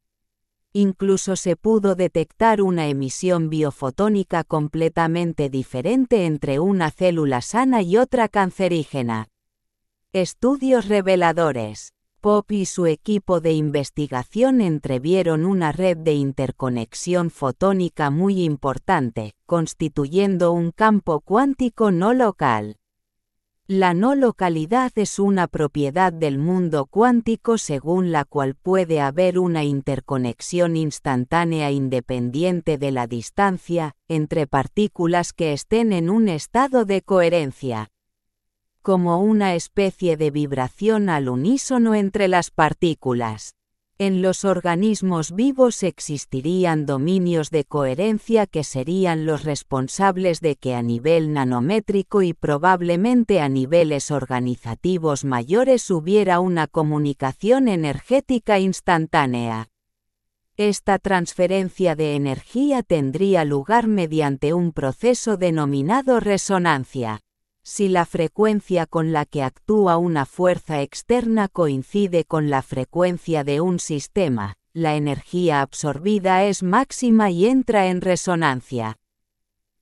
Incluso 0.75 1.36
se 1.36 1.56
pudo 1.56 1.94
detectar 1.94 2.60
una 2.60 2.88
emisión 2.88 3.51
biofotónica 3.51 4.44
completamente 4.44 5.50
diferente 5.50 6.25
entre 6.25 6.60
una 6.60 6.89
célula 6.89 7.42
sana 7.42 7.84
y 7.84 7.98
otra 7.98 8.27
cancerígena. 8.27 9.30
Estudios 10.13 10.88
reveladores. 10.88 11.94
Pop 12.22 12.51
y 12.51 12.65
su 12.65 12.88
equipo 12.88 13.39
de 13.39 13.51
investigación 13.51 14.62
entrevieron 14.62 15.46
una 15.46 15.72
red 15.72 15.98
de 15.98 16.13
interconexión 16.13 17.30
fotónica 17.30 18.10
muy 18.10 18.44
importante, 18.44 19.36
constituyendo 19.46 20.53
un 20.53 20.72
campo 20.72 21.20
cuántico 21.20 21.92
no 21.92 22.13
local. 22.13 22.77
La 23.67 23.93
no 23.93 24.13
localidad 24.13 24.91
es 24.96 25.20
una 25.20 25.48
propiedad 25.48 26.12
del 26.12 26.38
mundo 26.38 26.86
cuántico 26.86 27.58
según 27.58 28.12
la 28.12 28.25
cual 28.25 28.55
puede 28.55 29.00
haber 29.00 29.39
una 29.39 29.63
interconexión 29.63 30.75
instantánea 30.75 31.72
independiente 31.72 32.77
de 32.77 32.91
la 32.91 33.08
distancia, 33.08 33.96
entre 34.10 34.48
partículas 34.48 35.32
que 35.32 35.53
estén 35.53 35.93
en 35.93 36.10
un 36.10 36.27
estado 36.27 36.84
de 36.84 37.03
coherencia. 37.03 37.89
Como 38.82 39.22
una 39.22 39.55
especie 39.55 40.17
de 40.17 40.29
vibración 40.29 41.08
al 41.08 41.29
unísono 41.29 41.96
entre 41.96 42.27
las 42.27 42.51
partículas. 42.51 43.55
En 44.05 44.22
los 44.22 44.43
organismos 44.43 45.31
vivos 45.31 45.81
existirían 45.81 46.86
dominios 46.86 47.51
de 47.51 47.63
coherencia 47.63 48.48
que 48.48 48.65
serían 48.65 49.25
los 49.25 49.45
responsables 49.45 50.41
de 50.41 50.57
que 50.57 50.75
a 50.75 50.81
nivel 50.81 51.31
nanométrico 51.31 52.22
y 52.22 52.33
probablemente 52.33 53.39
a 53.39 53.48
niveles 53.48 54.12
organizativos 54.12 55.24
mayores 55.24 55.89
hubiera 55.89 56.41
una 56.41 56.67
comunicación 56.67 57.69
energética 57.69 58.60
instantánea. 58.60 59.69
Esta 60.57 61.00
transferencia 61.00 61.95
de 61.95 62.15
energía 62.15 62.83
tendría 62.83 63.45
lugar 63.45 63.88
mediante 63.88 64.53
un 64.53 64.74
proceso 64.74 65.38
denominado 65.38 66.19
resonancia. 66.19 67.22
Si 67.65 67.88
la 67.88 68.05
frecuencia 68.05 68.86
con 68.86 69.13
la 69.13 69.25
que 69.25 69.41
actúa 69.41 69.98
una 69.98 70.25
fuerza 70.25 70.82
externa 70.82 71.48
coincide 71.48 72.25
con 72.25 72.50
la 72.50 72.62
frecuencia 72.62 73.46
de 73.46 73.62
un 73.62 73.79
sistema, 73.79 74.58
la 74.74 74.96
energía 74.96 75.62
absorbida 75.62 76.43
es 76.43 76.62
máxima 76.62 77.29
y 77.29 77.46
entra 77.46 77.88
en 77.88 78.01
resonancia. 78.01 78.98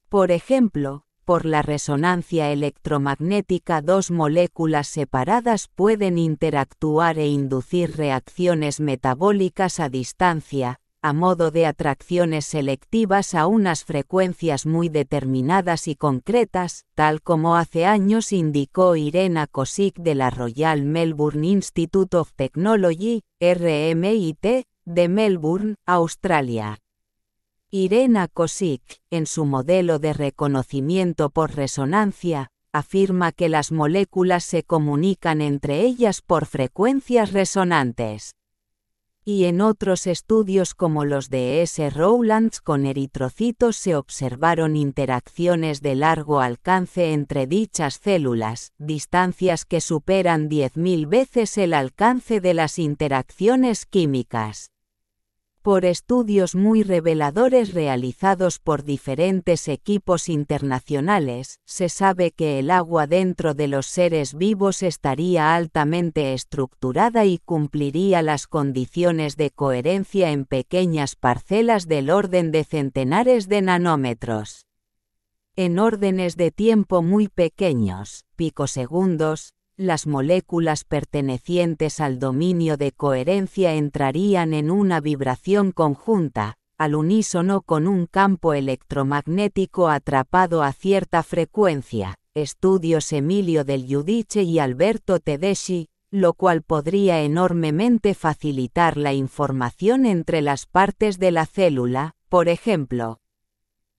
Por 0.09 0.31
ejemplo, 0.31 1.05
por 1.23 1.45
la 1.45 1.61
resonancia 1.61 2.51
electromagnética 2.51 3.81
dos 3.81 4.11
moléculas 4.11 4.87
separadas 4.87 5.69
pueden 5.73 6.17
interactuar 6.17 7.17
e 7.17 7.27
inducir 7.27 7.95
reacciones 7.95 8.79
metabólicas 8.79 9.79
a 9.79 9.87
distancia, 9.87 10.80
a 11.03 11.13
modo 11.13 11.49
de 11.49 11.65
atracciones 11.65 12.45
selectivas 12.45 13.33
a 13.33 13.47
unas 13.47 13.85
frecuencias 13.85 14.67
muy 14.67 14.87
determinadas 14.87 15.87
y 15.87 15.95
concretas, 15.95 16.85
tal 16.93 17.21
como 17.21 17.55
hace 17.55 17.85
años 17.85 18.31
indicó 18.31 18.95
Irena 18.95 19.47
Kosick 19.47 19.97
de 19.97 20.13
la 20.13 20.29
Royal 20.29 20.83
Melbourne 20.83 21.47
Institute 21.47 22.15
of 22.15 22.33
Technology, 22.33 23.23
RMIT, 23.39 24.67
de 24.85 25.07
Melbourne, 25.09 25.75
Australia. 25.87 26.77
Irena 27.71 28.27
Kosick, 28.27 28.99
en 29.09 29.25
su 29.25 29.45
modelo 29.45 29.97
de 29.97 30.13
reconocimiento 30.13 31.29
por 31.29 31.55
resonancia, 31.55 32.49
afirma 32.73 33.31
que 33.31 33.49
las 33.49 33.71
moléculas 33.71 34.43
se 34.43 34.63
comunican 34.63 35.41
entre 35.41 35.81
ellas 35.81 36.21
por 36.21 36.45
frecuencias 36.45 37.33
resonantes. 37.33 38.35
Y 39.23 39.45
en 39.45 39.61
otros 39.61 40.07
estudios 40.07 40.73
como 40.73 41.05
los 41.05 41.29
de 41.29 41.61
S. 41.61 41.89
Rowlands 41.89 42.59
con 42.61 42.85
eritrocitos 42.85 43.75
se 43.75 43.95
observaron 43.95 44.75
interacciones 44.75 45.81
de 45.81 45.95
largo 45.95 46.41
alcance 46.41 47.13
entre 47.13 47.45
dichas 47.45 47.99
células, 48.03 48.73
distancias 48.79 49.65
que 49.65 49.81
superan 49.81 50.49
10.000 50.49 51.07
veces 51.07 51.57
el 51.57 51.73
alcance 51.73 52.41
de 52.41 52.53
las 52.53 52.79
interacciones 52.79 53.85
químicas 53.85 54.70
por 55.61 55.85
estudios 55.85 56.55
muy 56.55 56.83
reveladores 56.83 57.73
realizados 57.73 58.59
por 58.59 58.83
diferentes 58.83 59.67
equipos 59.67 60.27
internacionales, 60.27 61.59
se 61.65 61.89
sabe 61.89 62.31
que 62.31 62.59
el 62.59 62.71
agua 62.71 63.07
dentro 63.07 63.53
de 63.53 63.67
los 63.67 63.85
seres 63.85 64.33
vivos 64.33 64.83
estaría 64.83 65.55
altamente 65.55 66.33
estructurada 66.33 67.25
y 67.25 67.37
cumpliría 67.37 68.21
las 68.21 68.47
condiciones 68.47 69.37
de 69.37 69.51
coherencia 69.51 70.31
en 70.31 70.45
pequeñas 70.45 71.15
parcelas 71.15 71.87
del 71.87 72.09
orden 72.09 72.51
de 72.51 72.63
centenares 72.63 73.47
de 73.47 73.61
nanómetros. 73.61 74.65
En 75.55 75.79
órdenes 75.79 76.37
de 76.37 76.49
tiempo 76.49 77.01
muy 77.01 77.27
pequeños, 77.27 78.25
picosegundos, 78.35 79.53
las 79.81 80.05
moléculas 80.05 80.83
pertenecientes 80.83 81.99
al 81.99 82.19
dominio 82.19 82.77
de 82.77 82.91
coherencia 82.91 83.73
entrarían 83.73 84.53
en 84.53 84.69
una 84.69 85.01
vibración 85.01 85.71
conjunta, 85.71 86.57
al 86.77 86.93
unísono 86.93 87.61
con 87.61 87.87
un 87.87 88.05
campo 88.05 88.53
electromagnético 88.53 89.89
atrapado 89.89 90.61
a 90.61 90.71
cierta 90.71 91.23
frecuencia. 91.23 92.15
Estudios 92.35 93.11
Emilio 93.11 93.65
del 93.65 93.87
Giudice 93.87 94.43
y 94.43 94.59
Alberto 94.59 95.19
Tedeschi, 95.19 95.89
lo 96.11 96.33
cual 96.33 96.61
podría 96.61 97.21
enormemente 97.21 98.13
facilitar 98.13 98.97
la 98.97 99.13
información 99.13 100.05
entre 100.05 100.41
las 100.41 100.67
partes 100.67 101.17
de 101.17 101.31
la 101.31 101.47
célula, 101.47 102.15
por 102.29 102.49
ejemplo, 102.49 103.19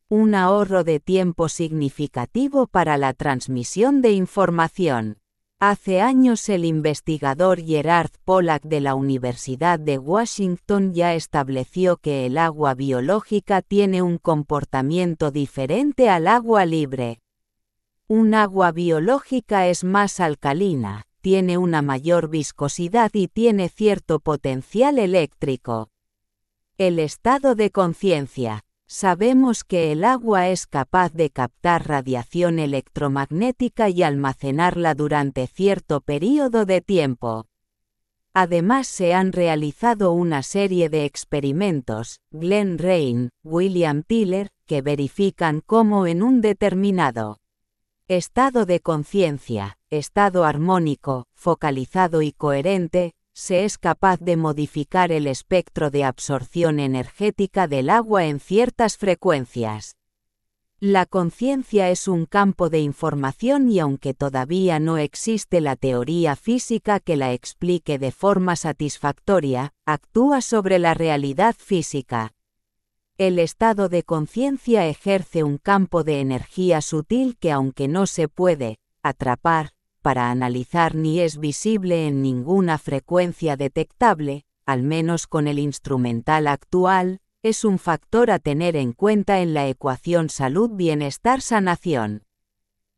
un 0.09 0.35
ahorro 0.35 0.85
de 0.85 1.01
tiempo 1.01 1.49
significativo 1.49 2.69
para 2.69 2.99
la 2.99 3.15
transmisión 3.15 4.01
de 4.01 4.13
información. 4.13 5.22
Hace 5.65 6.01
años 6.01 6.49
el 6.49 6.65
investigador 6.65 7.63
Gerard 7.65 8.11
Pollack 8.25 8.65
de 8.65 8.81
la 8.81 8.97
Universidad 8.97 9.79
de 9.79 9.97
Washington 9.97 10.93
ya 10.93 11.15
estableció 11.15 11.99
que 11.99 12.27
el 12.27 12.37
agua 12.37 12.75
biológica 12.75 13.63
tiene 13.63 14.03
un 14.03 14.19
comportamiento 14.19 15.31
diferente 15.31 16.11
al 16.11 16.27
agua 16.27 16.67
libre. 16.67 17.21
Un 18.09 18.35
agua 18.35 18.73
biológica 18.73 19.69
es 19.69 19.85
más 19.85 20.19
alcalina, 20.19 21.07
tiene 21.21 21.59
una 21.59 21.81
mayor 21.81 22.29
viscosidad 22.29 23.13
y 23.15 23.29
tiene 23.29 23.69
cierto 23.69 24.19
potencial 24.19 24.99
eléctrico. 24.99 25.91
El 26.77 26.99
estado 26.99 27.55
de 27.55 27.71
conciencia, 27.71 28.65
Sabemos 28.95 29.65
que 29.65 29.91
el 29.91 30.05
agua 30.05 30.51
es 30.51 30.67
capaz 30.67 31.15
de 31.15 31.31
captar 31.31 31.89
radiación 31.89 32.59
electromagnética 32.59 33.89
y 33.89 34.03
almacenarla 34.03 34.95
durante 34.95 35.47
cierto 35.47 36.03
periodo 36.03 36.67
de 36.67 36.83
tiempo. 36.83 37.47
Además 38.35 38.87
se 38.89 39.15
han 39.15 39.33
realizado 39.33 40.13
una 40.13 40.43
serie 40.43 40.91
de 40.91 41.07
experimentos, 41.07 42.21
Glenn 42.33 42.77
Rain, 42.77 43.31
William 43.43 44.03
Tiller, 44.03 44.51
que 44.67 44.83
verifican 44.83 45.63
cómo 45.65 46.07
en 46.07 46.23
un 46.23 46.43
determinado 46.43 47.41
estado 48.09 48.67
de 48.67 48.81
conciencia, 48.81 49.79
estado 49.89 50.45
armónico, 50.45 51.29
focalizado 51.33 52.21
y 52.21 52.33
coherente, 52.33 53.15
se 53.33 53.65
es 53.65 53.79
capaz 53.79 54.21
de 54.21 54.37
modificar 54.37 55.13
el 55.13 55.27
espectro 55.27 55.91
de 55.91 56.05
absorción 56.05 56.81
energética 56.81 57.67
del 57.67 57.91
agua 57.91 58.27
en 58.27 58.41
ciertas 58.41 58.97
frecuencias. 58.97 59.97
La 60.81 61.07
conciencia 61.07 61.91
es 61.91 62.09
un 62.09 62.27
campo 62.27 62.69
de 62.69 62.81
información 62.81 63.71
y 63.71 63.79
aunque 63.79 64.15
todavía 64.15 64.81
no 64.81 64.99
existe 64.99 65.61
la 65.61 65.77
teoría 65.77 66.35
física 66.35 66.99
que 66.99 67.17
la 67.17 67.33
explique 67.33 67.99
de 68.01 68.11
forma 68.11 68.57
satisfactoria, 68.57 69.73
actúa 69.87 70.41
sobre 70.41 70.81
la 70.81 70.93
realidad 70.93 71.55
física. 71.57 72.35
El 73.17 73.39
estado 73.39 73.89
de 73.89 74.03
conciencia 74.03 74.89
ejerce 74.89 75.45
un 75.45 75.59
campo 75.59 76.03
de 76.03 76.21
energía 76.21 76.81
sutil 76.81 77.37
que 77.39 77.53
aunque 77.53 77.87
no 77.87 78.07
se 78.07 78.27
puede 78.27 78.79
atrapar, 79.05 79.75
para 80.03 80.31
analizar 80.31 80.95
ni 80.95 81.21
es 81.21 81.39
visible 81.39 82.07
en 82.07 82.21
ninguna 82.21 82.77
frecuencia 82.77 83.57
detectable, 83.57 84.45
al 84.67 84.83
menos 84.83 85.27
con 85.27 85.49
el 85.49 85.59
instrumental 85.59 86.47
actual, 86.49 87.21
es 87.43 87.65
un 87.65 87.79
factor 87.79 88.31
a 88.31 88.39
tener 88.39 88.77
en 88.77 88.93
cuenta 88.93 89.41
en 89.41 89.55
la 89.55 89.67
ecuación 89.67 90.29
salud-bienestar-sanación. 90.29 92.25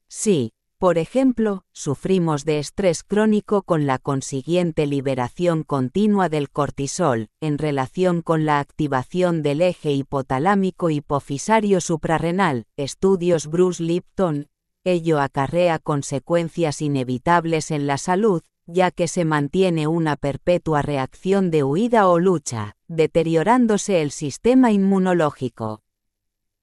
Si, 0.09 0.53
por 0.79 0.99
ejemplo, 0.99 1.65
sufrimos 1.73 2.45
de 2.45 2.59
estrés 2.59 3.05
crónico 3.05 3.63
con 3.63 3.87
la 3.87 3.99
consiguiente 3.99 4.87
liberación 4.87 5.63
continua 5.63 6.29
del 6.29 6.51
cortisol, 6.51 7.31
en 7.41 7.57
relación 7.57 8.21
con 8.21 8.45
la 8.45 8.61
activación 8.61 9.43
del 9.43 9.63
eje 9.63 9.93
hipotalámico 9.93 10.91
hipofisario 10.91 11.81
suprarrenal, 11.81 12.67
estudios 12.77 13.47
Bruce 13.47 13.83
Lipton, 13.83 14.49
ello 14.85 15.21
acarrea 15.21 15.79
consecuencias 15.79 16.83
inevitables 16.83 17.71
en 17.71 17.87
la 17.87 17.99
salud, 17.99 18.43
ya 18.67 18.91
que 18.91 19.09
se 19.09 19.25
mantiene 19.25 19.87
una 19.87 20.17
perpetua 20.17 20.83
reacción 20.83 21.51
de 21.51 21.65
huida 21.65 22.09
o 22.09 22.19
lucha, 22.19 22.77
deteriorándose 22.89 24.03
el 24.03 24.11
sistema 24.11 24.73
inmunológico. 24.73 25.83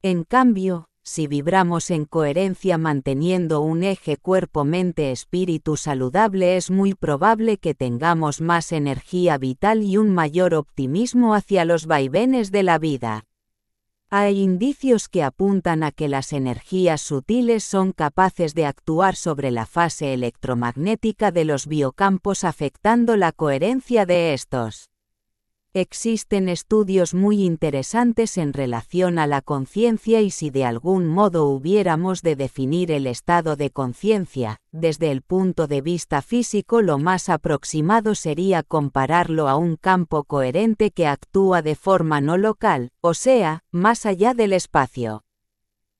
En 0.01 0.23
cambio, 0.23 0.87
si 1.03 1.25
vibramos 1.25 1.89
en 1.89 2.05
coherencia 2.05 2.77
manteniendo 2.77 3.61
un 3.61 3.83
eje 3.83 4.17
cuerpo-mente-espíritu 4.17 5.75
saludable 5.75 6.57
es 6.57 6.69
muy 6.69 6.93
probable 6.93 7.57
que 7.57 7.73
tengamos 7.73 8.39
más 8.39 8.71
energía 8.71 9.39
vital 9.39 9.81
y 9.81 9.97
un 9.97 10.13
mayor 10.13 10.53
optimismo 10.53 11.33
hacia 11.33 11.65
los 11.65 11.87
vaivenes 11.87 12.51
de 12.51 12.63
la 12.63 12.77
vida. 12.77 13.25
Hay 14.13 14.41
indicios 14.41 15.07
que 15.07 15.23
apuntan 15.23 15.83
a 15.83 15.91
que 15.93 16.09
las 16.09 16.33
energías 16.33 16.99
sutiles 16.99 17.63
son 17.63 17.93
capaces 17.93 18.53
de 18.53 18.65
actuar 18.65 19.15
sobre 19.15 19.51
la 19.51 19.65
fase 19.65 20.13
electromagnética 20.13 21.31
de 21.31 21.45
los 21.45 21.65
biocampos 21.65 22.43
afectando 22.43 23.15
la 23.15 23.31
coherencia 23.31 24.05
de 24.05 24.33
estos. 24.33 24.90
Existen 25.73 26.49
estudios 26.49 27.13
muy 27.13 27.45
interesantes 27.45 28.37
en 28.37 28.51
relación 28.51 29.17
a 29.17 29.25
la 29.25 29.41
conciencia 29.41 30.19
y 30.19 30.29
si 30.29 30.49
de 30.49 30.65
algún 30.65 31.07
modo 31.07 31.45
hubiéramos 31.45 32.21
de 32.23 32.35
definir 32.35 32.91
el 32.91 33.07
estado 33.07 33.55
de 33.55 33.69
conciencia, 33.69 34.57
desde 34.73 35.11
el 35.11 35.21
punto 35.21 35.67
de 35.67 35.79
vista 35.79 36.21
físico 36.21 36.81
lo 36.81 36.97
más 36.97 37.29
aproximado 37.29 38.15
sería 38.15 38.63
compararlo 38.63 39.47
a 39.47 39.55
un 39.55 39.77
campo 39.77 40.25
coherente 40.25 40.91
que 40.91 41.07
actúa 41.07 41.61
de 41.61 41.75
forma 41.75 42.19
no 42.19 42.35
local, 42.35 42.91
o 42.99 43.13
sea, 43.13 43.63
más 43.71 44.05
allá 44.05 44.33
del 44.33 44.51
espacio. 44.51 45.23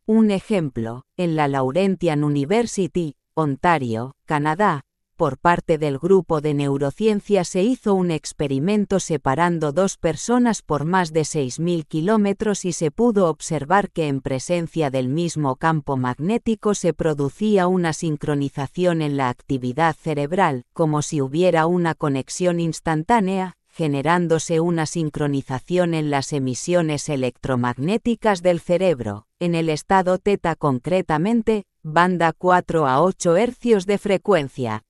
Un 0.06 0.32
ejemplo, 0.32 1.06
en 1.16 1.38
la 1.38 1.48
Laurentian 1.48 2.26
University, 2.26 3.16
Ontario, 3.36 4.18
Canadá, 4.26 4.84
por 5.22 5.38
parte 5.38 5.78
del 5.78 6.00
grupo 6.00 6.42
de 6.42 6.56
neurociencia 6.56 7.44
se 7.44 7.62
hizo 7.62 7.94
un 7.94 8.10
experimento 8.10 9.00
separando 9.00 9.72
dos 9.72 9.98
personas 9.98 10.64
por 10.64 10.84
más 10.84 11.14
de 11.14 11.22
6.000 11.22 11.86
kilómetros 11.86 12.66
y 12.66 12.72
se 12.72 12.90
pudo 12.90 13.30
observar 13.30 13.92
que 13.92 14.08
en 14.08 14.22
presencia 14.22 14.90
del 14.90 15.10
mismo 15.10 15.58
campo 15.58 15.96
magnético 15.96 16.74
se 16.74 16.96
producía 16.96 17.68
una 17.68 17.94
sincronización 17.94 19.04
en 19.04 19.16
la 19.16 19.30
actividad 19.30 19.96
cerebral, 19.96 20.64
como 20.74 21.04
si 21.04 21.22
hubiera 21.22 21.68
una 21.68 21.94
conexión 21.94 22.60
instantánea, 22.60 23.58
generándose 23.70 24.60
una 24.60 24.88
sincronización 24.88 25.94
en 25.94 26.10
las 26.10 26.34
emisiones 26.34 27.10
electromagnéticas 27.10 28.42
del 28.42 28.60
cerebro, 28.60 29.28
en 29.40 29.54
el 29.54 29.70
estado 29.70 30.18
teta 30.18 30.56
concretamente, 30.56 31.66
banda 31.84 32.34
4 32.34 32.88
a 32.88 33.04
8 33.04 33.38
hercios 33.38 33.86
de 33.86 34.00
frecuencia, 34.00 34.84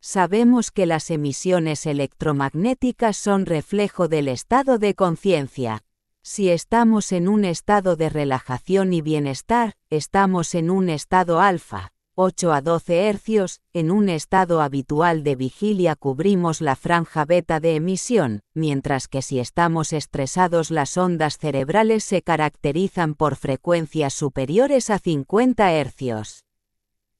Sabemos 0.00 0.70
que 0.70 0.86
las 0.86 1.10
emisiones 1.10 1.86
electromagnéticas 1.86 3.16
son 3.16 3.46
reflejo 3.46 4.08
del 4.08 4.28
estado 4.28 4.78
de 4.78 4.94
conciencia. 4.94 5.82
Si 6.22 6.48
estamos 6.48 7.12
en 7.12 7.28
un 7.28 7.44
estado 7.44 7.96
de 7.96 8.08
relajación 8.08 8.92
y 8.92 9.00
bienestar, 9.00 9.74
estamos 9.90 10.54
en 10.54 10.70
un 10.70 10.88
estado 10.88 11.40
alfa, 11.40 11.92
8 12.18 12.52
a 12.52 12.62
12 12.62 13.08
hercios, 13.08 13.60
en 13.74 13.90
un 13.90 14.08
estado 14.08 14.62
habitual 14.62 15.22
de 15.22 15.36
vigilia 15.36 15.96
cubrimos 15.96 16.62
la 16.62 16.74
franja 16.74 17.26
beta 17.26 17.60
de 17.60 17.76
emisión, 17.76 18.40
mientras 18.54 19.06
que 19.06 19.20
si 19.20 19.38
estamos 19.38 19.92
estresados 19.92 20.70
las 20.70 20.96
ondas 20.96 21.36
cerebrales 21.36 22.04
se 22.04 22.22
caracterizan 22.22 23.14
por 23.14 23.36
frecuencias 23.36 24.14
superiores 24.14 24.88
a 24.88 24.98
50 24.98 25.72
hercios. 25.74 26.44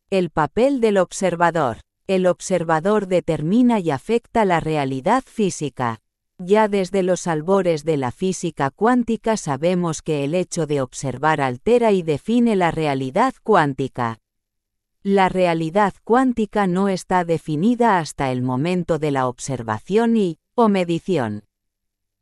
El 0.09 0.31
papel 0.31 0.81
del 0.81 0.97
observador 0.97 1.81
el 2.07 2.27
observador 2.27 3.07
determina 3.07 3.81
y 3.81 3.91
afecta 3.91 4.45
la 4.45 4.61
realidad 4.61 5.25
física. 5.27 6.03
Ya 6.39 6.69
desde 6.69 7.03
los 7.03 7.27
albores 7.27 7.85
de 7.85 7.97
la 7.97 8.13
física 8.13 8.71
cuántica 8.71 9.39
sabemos 9.39 10.03
que 10.03 10.25
el 10.25 10.35
hecho 10.35 10.67
de 10.67 10.83
observar 10.83 11.41
altera 11.41 11.93
y 11.93 12.03
define 12.03 12.57
la 12.57 12.71
realidad 12.71 13.35
cuántica. 13.43 14.21
La 15.03 15.31
realidad 15.31 15.95
cuántica 16.05 16.67
no 16.67 16.89
está 16.89 17.25
definida 17.25 17.99
hasta 17.99 18.31
el 18.33 18.43
momento 18.43 18.99
de 18.99 19.13
la 19.13 19.29
observación 19.29 20.17
y, 20.17 20.39
o 20.55 20.69
medición. 20.69 21.46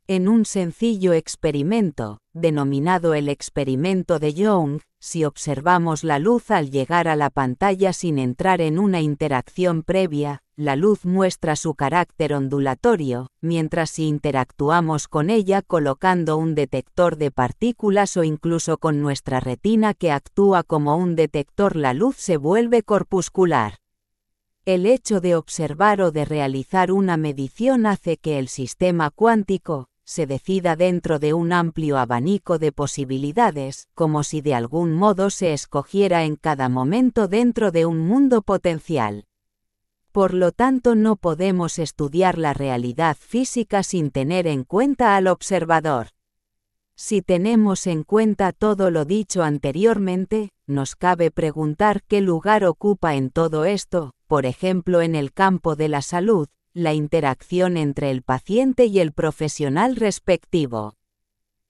En 0.07 0.27
un 0.27 0.45
sencillo 0.45 1.13
experimento, 1.13 2.19
denominado 2.31 3.15
el 3.15 3.27
experimento 3.27 4.19
de 4.19 4.35
Young, 4.35 4.81
si 4.99 5.25
observamos 5.25 6.03
la 6.03 6.19
luz 6.19 6.51
al 6.51 6.69
llegar 6.69 7.07
a 7.07 7.15
la 7.15 7.31
pantalla 7.31 7.91
sin 7.91 8.19
entrar 8.19 8.61
en 8.61 8.77
una 8.77 9.01
interacción 9.01 9.81
previa, 9.81 10.43
la 10.55 10.75
luz 10.75 11.05
muestra 11.05 11.55
su 11.55 11.73
carácter 11.73 12.35
ondulatorio, 12.35 13.31
mientras 13.41 13.89
si 13.89 14.05
interactuamos 14.05 15.07
con 15.07 15.31
ella 15.31 15.63
colocando 15.63 16.37
un 16.37 16.53
detector 16.53 17.17
de 17.17 17.31
partículas 17.31 18.15
o 18.15 18.23
incluso 18.23 18.77
con 18.77 19.01
nuestra 19.01 19.39
retina 19.39 19.95
que 19.95 20.11
actúa 20.11 20.61
como 20.61 20.97
un 20.97 21.15
detector 21.15 21.75
la 21.75 21.95
luz 21.95 22.15
se 22.17 22.37
vuelve 22.37 22.83
corpuscular. 22.83 23.77
El 24.65 24.85
hecho 24.85 25.19
de 25.19 25.35
observar 25.35 25.99
o 26.01 26.11
de 26.11 26.25
realizar 26.25 26.91
una 26.91 27.17
medición 27.17 27.87
hace 27.87 28.17
que 28.17 28.37
el 28.37 28.49
sistema 28.49 29.09
cuántico, 29.09 29.89
se 30.05 30.27
decida 30.27 30.75
dentro 30.75 31.19
de 31.19 31.33
un 31.33 31.51
amplio 31.51 31.97
abanico 31.97 32.59
de 32.59 32.71
posibilidades, 32.71 33.89
como 33.95 34.23
si 34.23 34.41
de 34.41 34.53
algún 34.53 34.93
modo 34.93 35.31
se 35.31 35.51
escogiera 35.51 36.23
en 36.23 36.35
cada 36.35 36.69
momento 36.69 37.27
dentro 37.27 37.71
de 37.71 37.85
un 37.85 37.99
mundo 37.99 38.43
potencial. 38.43 39.25
Por 40.11 40.33
lo 40.33 40.51
tanto 40.51 40.95
no 40.95 41.17
podemos 41.17 41.79
estudiar 41.79 42.37
la 42.37 42.53
realidad 42.53 43.17
física 43.19 43.83
sin 43.83 44.11
tener 44.11 44.47
en 44.47 44.63
cuenta 44.63 45.17
al 45.17 45.27
observador. 45.27 46.09
Si 46.95 47.21
tenemos 47.21 47.87
en 47.87 48.03
cuenta 48.03 48.53
todo 48.53 48.91
lo 48.91 49.03
dicho 49.03 49.43
anteriormente, 49.43 50.51
nos 50.67 50.95
cabe 50.95 51.31
preguntar 51.31 52.03
qué 52.03 52.21
lugar 52.21 52.63
ocupa 52.63 53.15
en 53.15 53.29
todo 53.29 53.65
esto, 53.65 54.13
por 54.27 54.45
ejemplo 54.45 55.01
en 55.01 55.15
el 55.15 55.33
campo 55.33 55.75
de 55.75 55.89
la 55.89 56.01
salud, 56.01 56.47
la 56.75 56.93
interacción 56.93 57.77
entre 57.77 58.11
el 58.11 58.21
paciente 58.21 58.85
y 58.85 58.99
el 58.99 59.13
profesional 59.13 59.95
respectivo. 59.95 60.97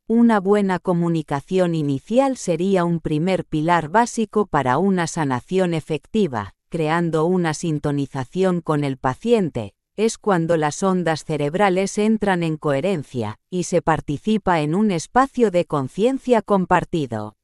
Una 0.08 0.40
buena 0.40 0.80
comunicación 0.80 1.76
inicial 1.76 2.38
sería 2.38 2.86
un 2.86 3.00
primer 3.00 3.46
pilar 3.46 3.90
básico 3.90 4.48
para 4.48 4.80
una 4.80 5.06
sanación 5.06 5.76
efectiva, 5.76 6.56
creando 6.70 7.26
una 7.28 7.54
sintonización 7.54 8.62
con 8.62 8.84
el 8.84 8.98
paciente, 8.98 9.76
es 9.96 10.18
cuando 10.18 10.58
las 10.58 10.82
ondas 10.82 11.24
cerebrales 11.24 12.00
entran 12.00 12.42
en 12.42 12.58
coherencia, 12.58 13.38
y 13.52 13.64
se 13.64 13.84
participa 13.84 14.62
en 14.62 14.74
un 14.74 14.90
espacio 14.90 15.52
de 15.52 15.66
conciencia 15.66 16.42
compartido. 16.42 17.38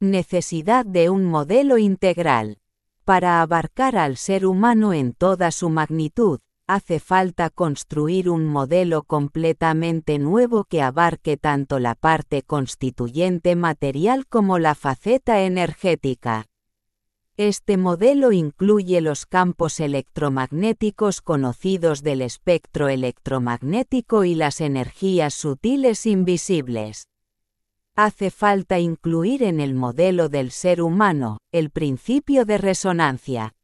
Necesidad 0.00 0.86
de 0.86 1.10
un 1.10 1.26
modelo 1.26 1.76
integral. 1.76 2.60
Para 3.04 3.42
abarcar 3.42 3.98
al 3.98 4.16
ser 4.16 4.46
humano 4.46 4.94
en 4.94 5.12
toda 5.12 5.50
su 5.50 5.68
magnitud, 5.68 6.40
hace 6.68 7.00
falta 7.00 7.48
construir 7.48 8.28
un 8.28 8.46
modelo 8.46 9.02
completamente 9.02 10.18
nuevo 10.18 10.64
que 10.64 10.82
abarque 10.82 11.38
tanto 11.38 11.78
la 11.78 11.94
parte 11.94 12.42
constituyente 12.42 13.56
material 13.56 14.26
como 14.26 14.58
la 14.58 14.74
faceta 14.74 15.40
energética. 15.40 16.44
Este 17.38 17.78
modelo 17.78 18.32
incluye 18.32 19.00
los 19.00 19.24
campos 19.24 19.80
electromagnéticos 19.80 21.22
conocidos 21.22 22.02
del 22.02 22.20
espectro 22.20 22.88
electromagnético 22.88 24.24
y 24.24 24.34
las 24.34 24.60
energías 24.60 25.32
sutiles 25.32 26.04
invisibles. 26.04 27.08
Hace 27.96 28.30
falta 28.30 28.78
incluir 28.78 29.42
en 29.42 29.60
el 29.60 29.74
modelo 29.74 30.28
del 30.28 30.50
ser 30.50 30.82
humano 30.82 31.38
el 31.50 31.70
principio 31.70 32.44
de 32.44 32.58
resonancia, 32.58 33.54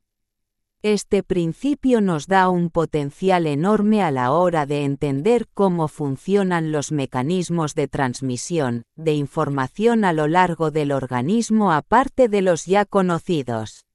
este 0.85 1.23
principio 1.23 2.03
nos 2.03 2.27
da 2.27 2.51
un 2.51 2.69
potencial 2.69 3.47
enorme 3.47 4.03
a 4.03 4.11
la 4.11 4.33
hora 4.33 4.67
de 4.67 4.85
entender 4.85 5.49
cómo 5.55 5.89
funcionan 5.89 6.73
los 6.73 6.93
mecanismos 6.93 7.75
de 7.75 7.89
transmisión 7.89 8.83
de 8.95 9.15
información 9.15 10.05
a 10.05 10.13
lo 10.13 10.29
largo 10.29 10.71
del 10.71 10.93
organismo 10.93 11.73
aparte 11.73 12.29
de 12.29 12.43
los 12.43 12.67
ya 12.67 12.85
conocidos. 12.85 13.87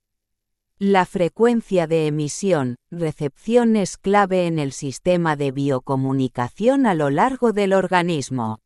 La 0.80 1.06
frecuencia 1.06 1.86
de 1.86 2.08
emisión, 2.08 2.78
recepción 2.90 3.76
es 3.76 3.98
clave 3.98 4.48
en 4.48 4.58
el 4.58 4.72
sistema 4.72 5.36
de 5.36 5.52
biocomunicación 5.52 6.88
a 6.88 6.96
lo 6.96 7.12
largo 7.12 7.54
del 7.54 7.74
organismo. 7.74 8.62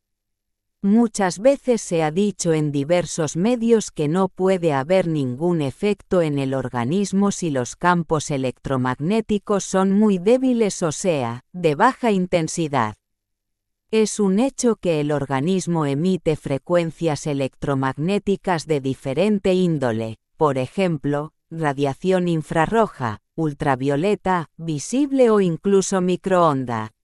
Muchas 0.84 1.38
veces 1.38 1.80
se 1.80 2.02
ha 2.02 2.10
dicho 2.10 2.52
en 2.52 2.70
diversos 2.70 3.38
medios 3.38 3.90
que 3.90 4.06
no 4.06 4.28
puede 4.28 4.74
haber 4.74 5.08
ningún 5.08 5.62
efecto 5.62 6.20
en 6.20 6.38
el 6.38 6.52
organismo 6.52 7.30
si 7.30 7.48
los 7.48 7.74
campos 7.74 8.30
electromagnéticos 8.30 9.64
son 9.64 9.92
muy 9.92 10.18
débiles 10.18 10.82
o 10.82 10.92
sea, 10.92 11.42
de 11.54 11.74
baja 11.74 12.10
intensidad. 12.10 12.96
Es 13.90 14.20
un 14.20 14.38
hecho 14.38 14.76
que 14.76 15.00
el 15.00 15.10
organismo 15.10 15.86
emite 15.86 16.36
frecuencias 16.36 17.26
electromagnéticas 17.26 18.66
de 18.66 18.82
diferente 18.82 19.54
índole, 19.54 20.18
por 20.36 20.58
ejemplo, 20.58 21.32
radiación 21.50 22.28
infrarroja, 22.28 23.22
ultravioleta, 23.36 24.50
visible 24.58 25.30
o 25.30 25.40
incluso 25.40 26.02
microonda 26.02 26.94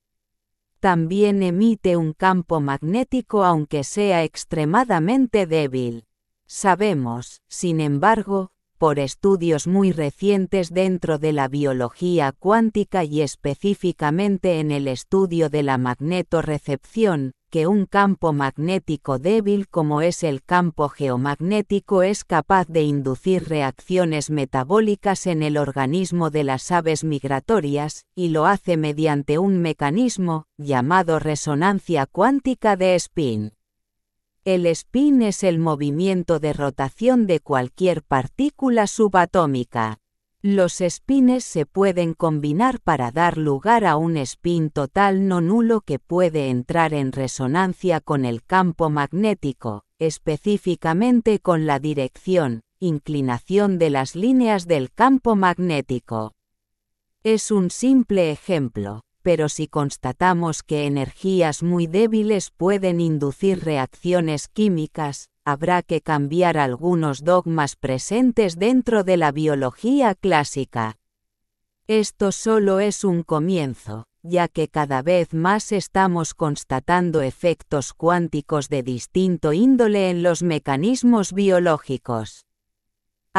también 0.80 1.42
emite 1.42 1.96
un 1.96 2.14
campo 2.14 2.60
magnético 2.60 3.44
aunque 3.44 3.84
sea 3.84 4.24
extremadamente 4.24 5.46
débil. 5.46 6.06
Sabemos, 6.46 7.42
sin 7.46 7.80
embargo, 7.80 8.50
por 8.80 8.98
estudios 8.98 9.66
muy 9.66 9.92
recientes 9.92 10.72
dentro 10.72 11.18
de 11.18 11.34
la 11.34 11.48
biología 11.48 12.32
cuántica 12.32 13.04
y 13.04 13.20
específicamente 13.20 14.58
en 14.58 14.70
el 14.70 14.88
estudio 14.88 15.50
de 15.50 15.62
la 15.62 15.76
magnetorrecepción, 15.76 17.32
que 17.50 17.66
un 17.66 17.84
campo 17.84 18.32
magnético 18.32 19.18
débil 19.18 19.68
como 19.68 20.00
es 20.00 20.22
el 20.22 20.42
campo 20.42 20.88
geomagnético 20.88 22.02
es 22.02 22.24
capaz 22.24 22.68
de 22.68 22.80
inducir 22.80 23.50
reacciones 23.50 24.30
metabólicas 24.30 25.26
en 25.26 25.42
el 25.42 25.58
organismo 25.58 26.30
de 26.30 26.44
las 26.44 26.72
aves 26.72 27.04
migratorias, 27.04 28.06
y 28.14 28.28
lo 28.30 28.46
hace 28.46 28.78
mediante 28.78 29.36
un 29.36 29.58
mecanismo, 29.58 30.46
llamado 30.56 31.18
resonancia 31.18 32.06
cuántica 32.06 32.76
de 32.76 32.94
spin. 32.94 33.52
El 34.52 34.66
spin 34.66 35.22
es 35.22 35.44
el 35.44 35.60
movimiento 35.60 36.40
de 36.40 36.52
rotación 36.52 37.28
de 37.28 37.38
cualquier 37.38 38.02
partícula 38.02 38.88
subatómica. 38.88 40.00
Los 40.42 40.82
spines 40.84 41.44
se 41.44 41.66
pueden 41.66 42.14
combinar 42.14 42.80
para 42.80 43.12
dar 43.12 43.38
lugar 43.38 43.84
a 43.84 43.94
un 43.94 44.16
spin 44.16 44.70
total 44.70 45.28
no 45.28 45.40
nulo 45.40 45.82
que 45.82 46.00
puede 46.00 46.48
entrar 46.48 46.94
en 46.94 47.12
resonancia 47.12 48.00
con 48.00 48.24
el 48.24 48.42
campo 48.42 48.90
magnético, 48.90 49.84
específicamente 50.00 51.38
con 51.38 51.64
la 51.66 51.78
dirección, 51.78 52.62
inclinación 52.80 53.78
de 53.78 53.90
las 53.90 54.16
líneas 54.16 54.66
del 54.66 54.90
campo 54.90 55.36
magnético. 55.36 56.34
Es 57.22 57.52
un 57.52 57.70
simple 57.70 58.32
ejemplo, 58.32 59.04
pero 59.22 59.48
si 59.48 59.68
constatamos 59.68 60.62
que 60.62 60.86
energías 60.86 61.62
muy 61.62 61.86
débiles 61.86 62.50
pueden 62.50 63.00
inducir 63.00 63.64
reacciones 63.64 64.48
químicas, 64.48 65.28
habrá 65.44 65.82
que 65.82 66.00
cambiar 66.00 66.58
algunos 66.58 67.24
dogmas 67.24 67.76
presentes 67.76 68.56
dentro 68.56 69.04
de 69.04 69.16
la 69.16 69.32
biología 69.32 70.14
clásica. 70.14 70.98
Esto 71.86 72.32
solo 72.32 72.80
es 72.80 73.04
un 73.04 73.22
comienzo, 73.22 74.04
ya 74.22 74.48
que 74.48 74.68
cada 74.68 75.02
vez 75.02 75.34
más 75.34 75.72
estamos 75.72 76.34
constatando 76.34 77.20
efectos 77.22 77.94
cuánticos 77.94 78.68
de 78.68 78.82
distinto 78.82 79.52
índole 79.52 80.10
en 80.10 80.22
los 80.22 80.42
mecanismos 80.42 81.32
biológicos. 81.32 82.46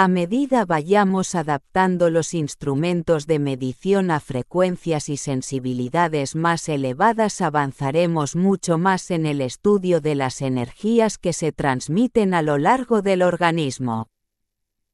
A 0.03 0.07
medida 0.07 0.65
vayamos 0.65 1.35
adaptando 1.35 2.09
los 2.09 2.33
instrumentos 2.33 3.27
de 3.27 3.37
medición 3.37 4.09
a 4.09 4.19
frecuencias 4.19 5.09
y 5.09 5.17
sensibilidades 5.17 6.35
más 6.35 6.67
elevadas 6.69 7.39
avanzaremos 7.39 8.35
mucho 8.35 8.79
más 8.79 9.11
en 9.11 9.27
el 9.27 9.41
estudio 9.41 10.01
de 10.01 10.15
las 10.15 10.41
energías 10.41 11.19
que 11.19 11.33
se 11.33 11.51
transmiten 11.51 12.33
a 12.33 12.41
lo 12.41 12.57
largo 12.57 13.03
del 13.03 13.21
organismo. 13.21 14.09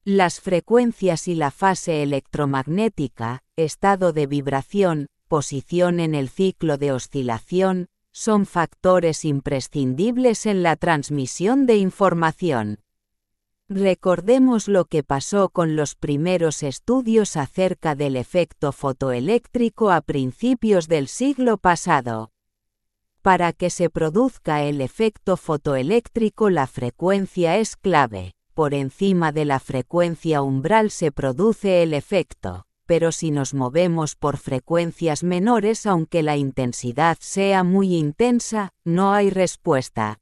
Las 0.03 0.41
frecuencias 0.41 1.29
y 1.29 1.35
la 1.35 1.51
fase 1.51 2.03
electromagnética, 2.03 3.43
estado 3.55 4.11
de 4.11 4.27
vibración, 4.27 5.07
posición 5.29 6.01
en 6.01 6.15
el 6.15 6.27
ciclo 6.27 6.77
de 6.77 6.91
oscilación, 6.91 7.87
son 8.11 8.45
factores 8.45 9.23
imprescindibles 9.23 10.45
en 10.45 10.63
la 10.63 10.75
transmisión 10.75 11.65
de 11.65 11.77
información. 11.77 12.79
Recordemos 13.69 14.69
lo 14.69 14.85
que 14.85 15.03
pasó 15.03 15.49
con 15.49 15.75
los 15.75 15.95
primeros 15.95 16.63
estudios 16.63 17.35
acerca 17.35 17.95
del 17.95 18.15
efecto 18.15 18.71
fotoeléctrico 18.71 19.91
a 19.91 19.99
principios 19.99 20.87
del 20.87 21.09
siglo 21.09 21.57
pasado. 21.57 22.31
Para 23.21 23.51
que 23.51 23.69
se 23.69 23.89
produzca 23.89 24.63
el 24.63 24.79
efecto 24.79 25.35
fotoeléctrico 25.35 26.49
la 26.49 26.65
frecuencia 26.65 27.57
es 27.57 27.75
clave. 27.75 28.35
Por 28.53 28.73
encima 28.73 29.33
de 29.33 29.43
la 29.43 29.59
frecuencia 29.59 30.41
umbral 30.41 30.89
se 30.89 31.11
produce 31.11 31.83
el 31.83 31.93
efecto, 31.93 32.65
pero 32.85 33.11
si 33.11 33.31
nos 33.31 33.53
movemos 33.53 34.15
por 34.15 34.37
frecuencias 34.37 35.23
menores 35.23 35.85
aunque 35.85 36.23
la 36.23 36.37
intensidad 36.37 37.17
sea 37.19 37.65
muy 37.65 37.97
intensa, 37.97 38.71
no 38.85 39.11
hay 39.11 39.29
respuesta. 39.29 40.19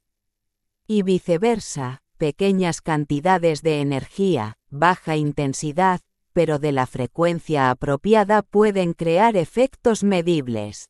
Y 0.88 1.04
viceversa, 1.04 2.02
pequeñas 2.18 2.82
cantidades 2.82 3.62
de 3.62 3.82
energía, 3.82 4.58
baja 4.70 5.16
intensidad, 5.16 6.02
pero 6.34 6.60
de 6.60 6.72
la 6.72 6.86
frecuencia 6.86 7.70
apropiada 7.70 8.42
pueden 8.42 8.94
crear 8.94 9.38
efectos 9.38 10.04
medibles. 10.04 10.90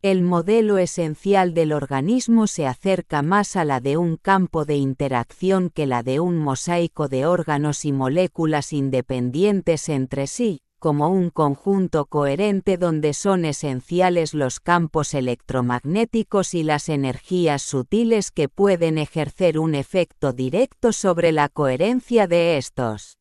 El 0.00 0.22
modelo 0.22 0.78
esencial 0.78 1.54
del 1.54 1.72
organismo 1.72 2.46
se 2.46 2.68
acerca 2.68 3.22
más 3.22 3.56
a 3.56 3.64
la 3.64 3.80
de 3.80 3.96
un 3.96 4.16
campo 4.16 4.64
de 4.64 4.76
interacción 4.76 5.70
que 5.70 5.86
la 5.86 6.04
de 6.04 6.20
un 6.20 6.38
mosaico 6.38 7.08
de 7.08 7.26
órganos 7.26 7.84
y 7.84 7.90
moléculas 7.90 8.72
independientes 8.72 9.88
entre 9.88 10.28
sí, 10.28 10.62
como 10.78 11.08
un 11.08 11.30
conjunto 11.30 12.06
coherente 12.06 12.76
donde 12.76 13.14
son 13.14 13.44
esenciales 13.44 14.34
los 14.34 14.60
campos 14.60 15.14
electromagnéticos 15.14 16.54
y 16.54 16.62
las 16.62 16.88
energías 16.88 17.62
sutiles 17.62 18.30
que 18.30 18.48
pueden 18.48 18.98
ejercer 18.98 19.58
un 19.58 19.74
efecto 19.74 20.32
directo 20.32 20.92
sobre 20.92 21.32
la 21.32 21.48
coherencia 21.48 22.26
de 22.26 22.56
estos. 22.56 23.18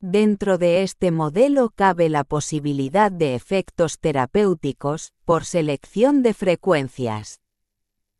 Dentro 0.00 0.58
de 0.58 0.82
este 0.82 1.10
modelo 1.10 1.70
cabe 1.74 2.08
la 2.08 2.24
posibilidad 2.24 3.10
de 3.10 3.34
efectos 3.34 3.98
terapéuticos, 3.98 5.12
por 5.24 5.44
selección 5.44 6.22
de 6.22 6.34
frecuencias. 6.34 7.43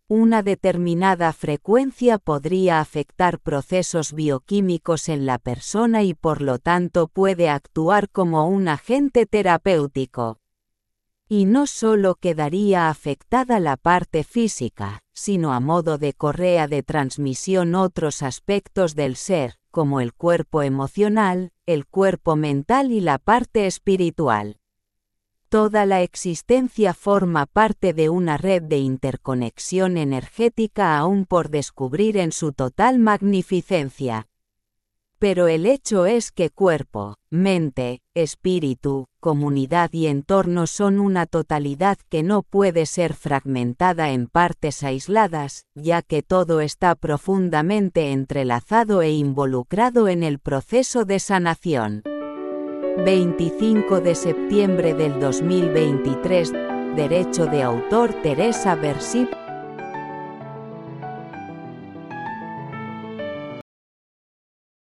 Una 0.09 0.43
determinada 0.43 1.33
frecuencia 1.33 2.19
podría 2.19 2.81
afectar 2.81 3.38
procesos 3.38 4.12
bioquímicos 4.12 5.09
en 5.09 5.25
la 5.25 5.38
persona 5.38 6.03
y 6.03 6.12
por 6.12 6.43
lo 6.43 6.59
tanto 6.59 7.09
puede 7.09 7.49
actuar 7.49 8.11
como 8.11 8.47
un 8.47 8.69
agente 8.69 9.25
terapéutico. 9.25 10.40
Y 11.27 11.47
no 11.47 11.67
solo 11.67 12.17
quedaría 12.17 12.90
afectada 12.90 13.61
la 13.61 13.79
parte 13.79 14.25
física, 14.25 15.01
sino 15.14 15.55
a 15.55 15.61
modo 15.61 15.97
de 15.97 16.12
correa 16.12 16.69
de 16.69 16.83
transmisión 16.83 17.75
otros 17.75 18.23
aspectos 18.23 18.95
del 18.95 19.17
ser, 19.17 19.55
como 19.71 20.03
el 20.03 20.12
cuerpo 20.12 20.62
emocional, 20.62 21.51
el 21.64 21.87
cuerpo 21.87 22.37
mental 22.37 22.93
y 22.93 23.01
la 23.01 23.17
parte 23.17 23.67
espiritual. 23.67 24.59
Toda 25.55 25.87
la 25.87 26.03
existencia 26.03 26.95
forma 26.95 27.47
parte 27.47 27.93
de 27.93 28.09
una 28.09 28.37
red 28.37 28.61
de 28.61 28.79
interconexión 28.79 29.97
energética 29.97 30.99
aún 30.99 31.27
por 31.27 31.49
descubrir 31.49 32.17
en 32.17 32.33
su 32.33 32.53
total 32.53 32.99
magnificencia. 32.99 34.27
Pero 35.21 35.47
el 35.47 35.67
hecho 35.67 36.07
es 36.07 36.33
que 36.33 36.51
cuerpo, 36.51 37.19
mente, 37.31 38.03
espíritu, 38.14 39.07
comunidad 39.21 39.93
y 39.93 40.09
entorno 40.09 40.67
son 40.67 40.99
una 40.99 41.25
totalidad 41.25 41.99
que 42.09 42.25
no 42.25 42.43
puede 42.43 42.85
ser 42.85 43.14
fragmentada 43.14 44.11
en 44.11 44.27
partes 44.27 44.83
aisladas, 44.83 45.67
ya 45.77 46.03
que 46.03 46.25
todo 46.25 46.62
está 46.62 46.97
profundamente 46.97 48.11
entrelazado 48.11 49.03
e 49.03 49.12
involucrado 49.12 50.09
en 50.09 50.25
el 50.25 50.40
proceso 50.40 51.05
de 51.05 51.21
sanación. 51.21 52.03
25 52.96 54.00
de 54.00 54.14
septiembre 54.14 54.94
del 54.94 55.18
2023, 55.18 56.52
Derecho 56.96 57.46
de 57.46 57.62
autor 57.62 58.12
Teresa 58.22 58.76
Versip 58.76 59.28